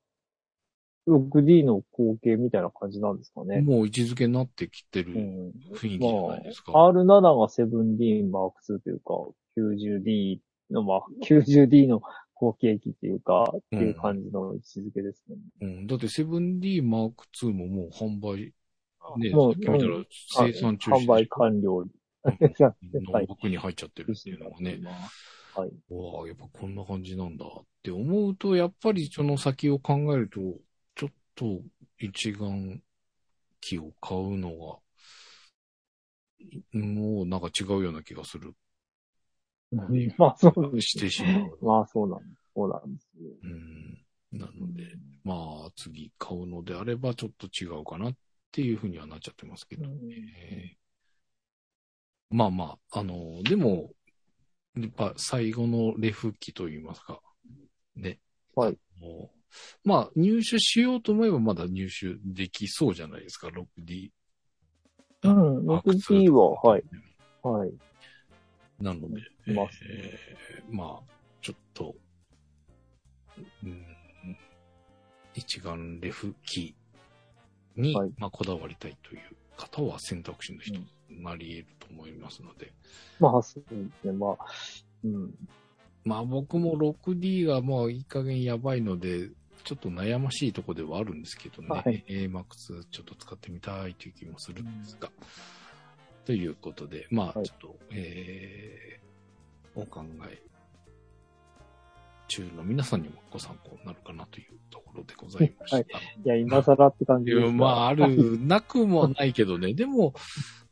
[1.07, 3.61] 6D の後継みたいな感じなんですかね。
[3.61, 5.53] もう位置づけになってきてるうん。
[5.75, 6.73] 雰囲気じゃないですか。
[6.73, 9.15] まあ、R7 が 7D マーク2というか、
[9.59, 10.39] 90D
[10.71, 12.01] の、まあ、90D の
[12.35, 15.37] 後継機っていうか、っていう感じの位置づけですね。
[15.61, 18.55] うん、だって 7D Mark II ももう販売、
[19.19, 20.05] ね、さっき見たら
[20.37, 21.85] 生産中止販売完了。
[22.25, 24.81] の僕に入っちゃってるっていうのがね、
[25.55, 25.71] はい。
[25.91, 27.49] わあ、やっぱこんな感じなんだっ
[27.83, 30.41] て思うと、やっぱりその先を考えると、
[30.95, 31.61] ちょっと
[31.99, 32.83] 一眼
[33.61, 34.79] 機を買うのが、
[36.73, 38.55] もうなんか違うような気がする。
[40.17, 41.59] まあ、そうしてしまう。
[41.61, 42.51] まあ、そうなんです。
[42.55, 43.31] そうなんですよ。
[43.43, 44.39] うん。
[44.39, 45.35] なので、ま
[45.67, 48.17] あ、次買うのであればちょっと違うかなっっ
[48.55, 50.84] ていうふうにはなっちゃってますけど、うんえー
[52.35, 53.93] まあまあ、あの、でも、
[54.77, 57.21] やっぱ最後のレフ機といいますか、
[57.95, 58.19] ね。
[58.57, 58.79] はい
[59.85, 64.11] まあ、入手しようと思えばまだ入手できそうじゃないですか、6D。
[65.23, 66.83] うん、6D は、はい。
[67.43, 67.73] はい。
[68.81, 71.95] なので、いますえーまあ、ちょっと、
[73.63, 73.87] うん、
[75.35, 76.75] 一眼レフ機
[77.77, 79.21] に、はいまあ、こだわりたいという
[79.57, 82.73] 方は選択肢の一つになり得ると思いますので、
[83.21, 84.37] まあ、そうですね、まあ、
[85.05, 85.35] うん。
[86.05, 89.31] まあ僕も 6D がもういい加減やばいので、
[89.65, 92.05] ちょっと悩ましいところではあるんですけどね、はい。
[92.09, 95.11] AMAX ちょっと使ってみたいという気もするんですが、
[96.27, 97.47] ということで、まあはい。
[97.47, 100.43] ちょっと、えー、お考え
[102.29, 105.77] 中の皆さんにもご参考になるかなというところでございました。
[105.77, 105.87] はい
[106.25, 109.75] いや、今更って感じですがまあ、ある、なくもないけどね。
[109.75, 110.15] でも、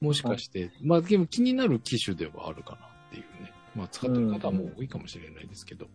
[0.00, 3.53] もしかして、まあ、でも気になる機種ではあるかなっていうね。
[3.74, 5.86] まあ、使ってる方も多いかもしれないですけど。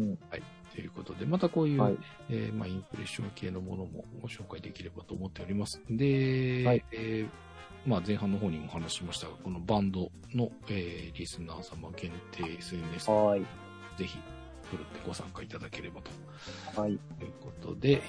[0.00, 0.42] うんはい。
[0.74, 1.96] ということで、またこういう、はい。
[2.28, 5.80] えーまあ、インプレッション系のものもご紹介できればと思っております。
[5.88, 13.40] で、はいえーまあ、前半の方にもお話ししましたが、このバンドの、えーリスナー様限定 SNS、はい。
[13.96, 14.18] ぜひ、
[14.70, 16.10] ふるってご参加いただければと
[16.80, 16.98] はい。
[17.18, 18.02] ということで、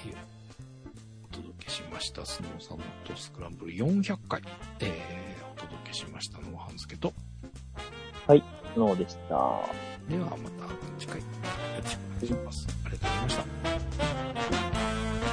[1.30, 4.42] お届けしました、スノーサムとスクランブル400回、
[4.80, 7.12] えー、お届けしましたのは、半助と、
[8.76, 9.34] のでした。
[10.08, 11.26] ではまた次回、よ
[11.82, 12.66] ろしくお願いします。
[12.84, 13.82] ありがとうございまし
[15.22, 15.27] た。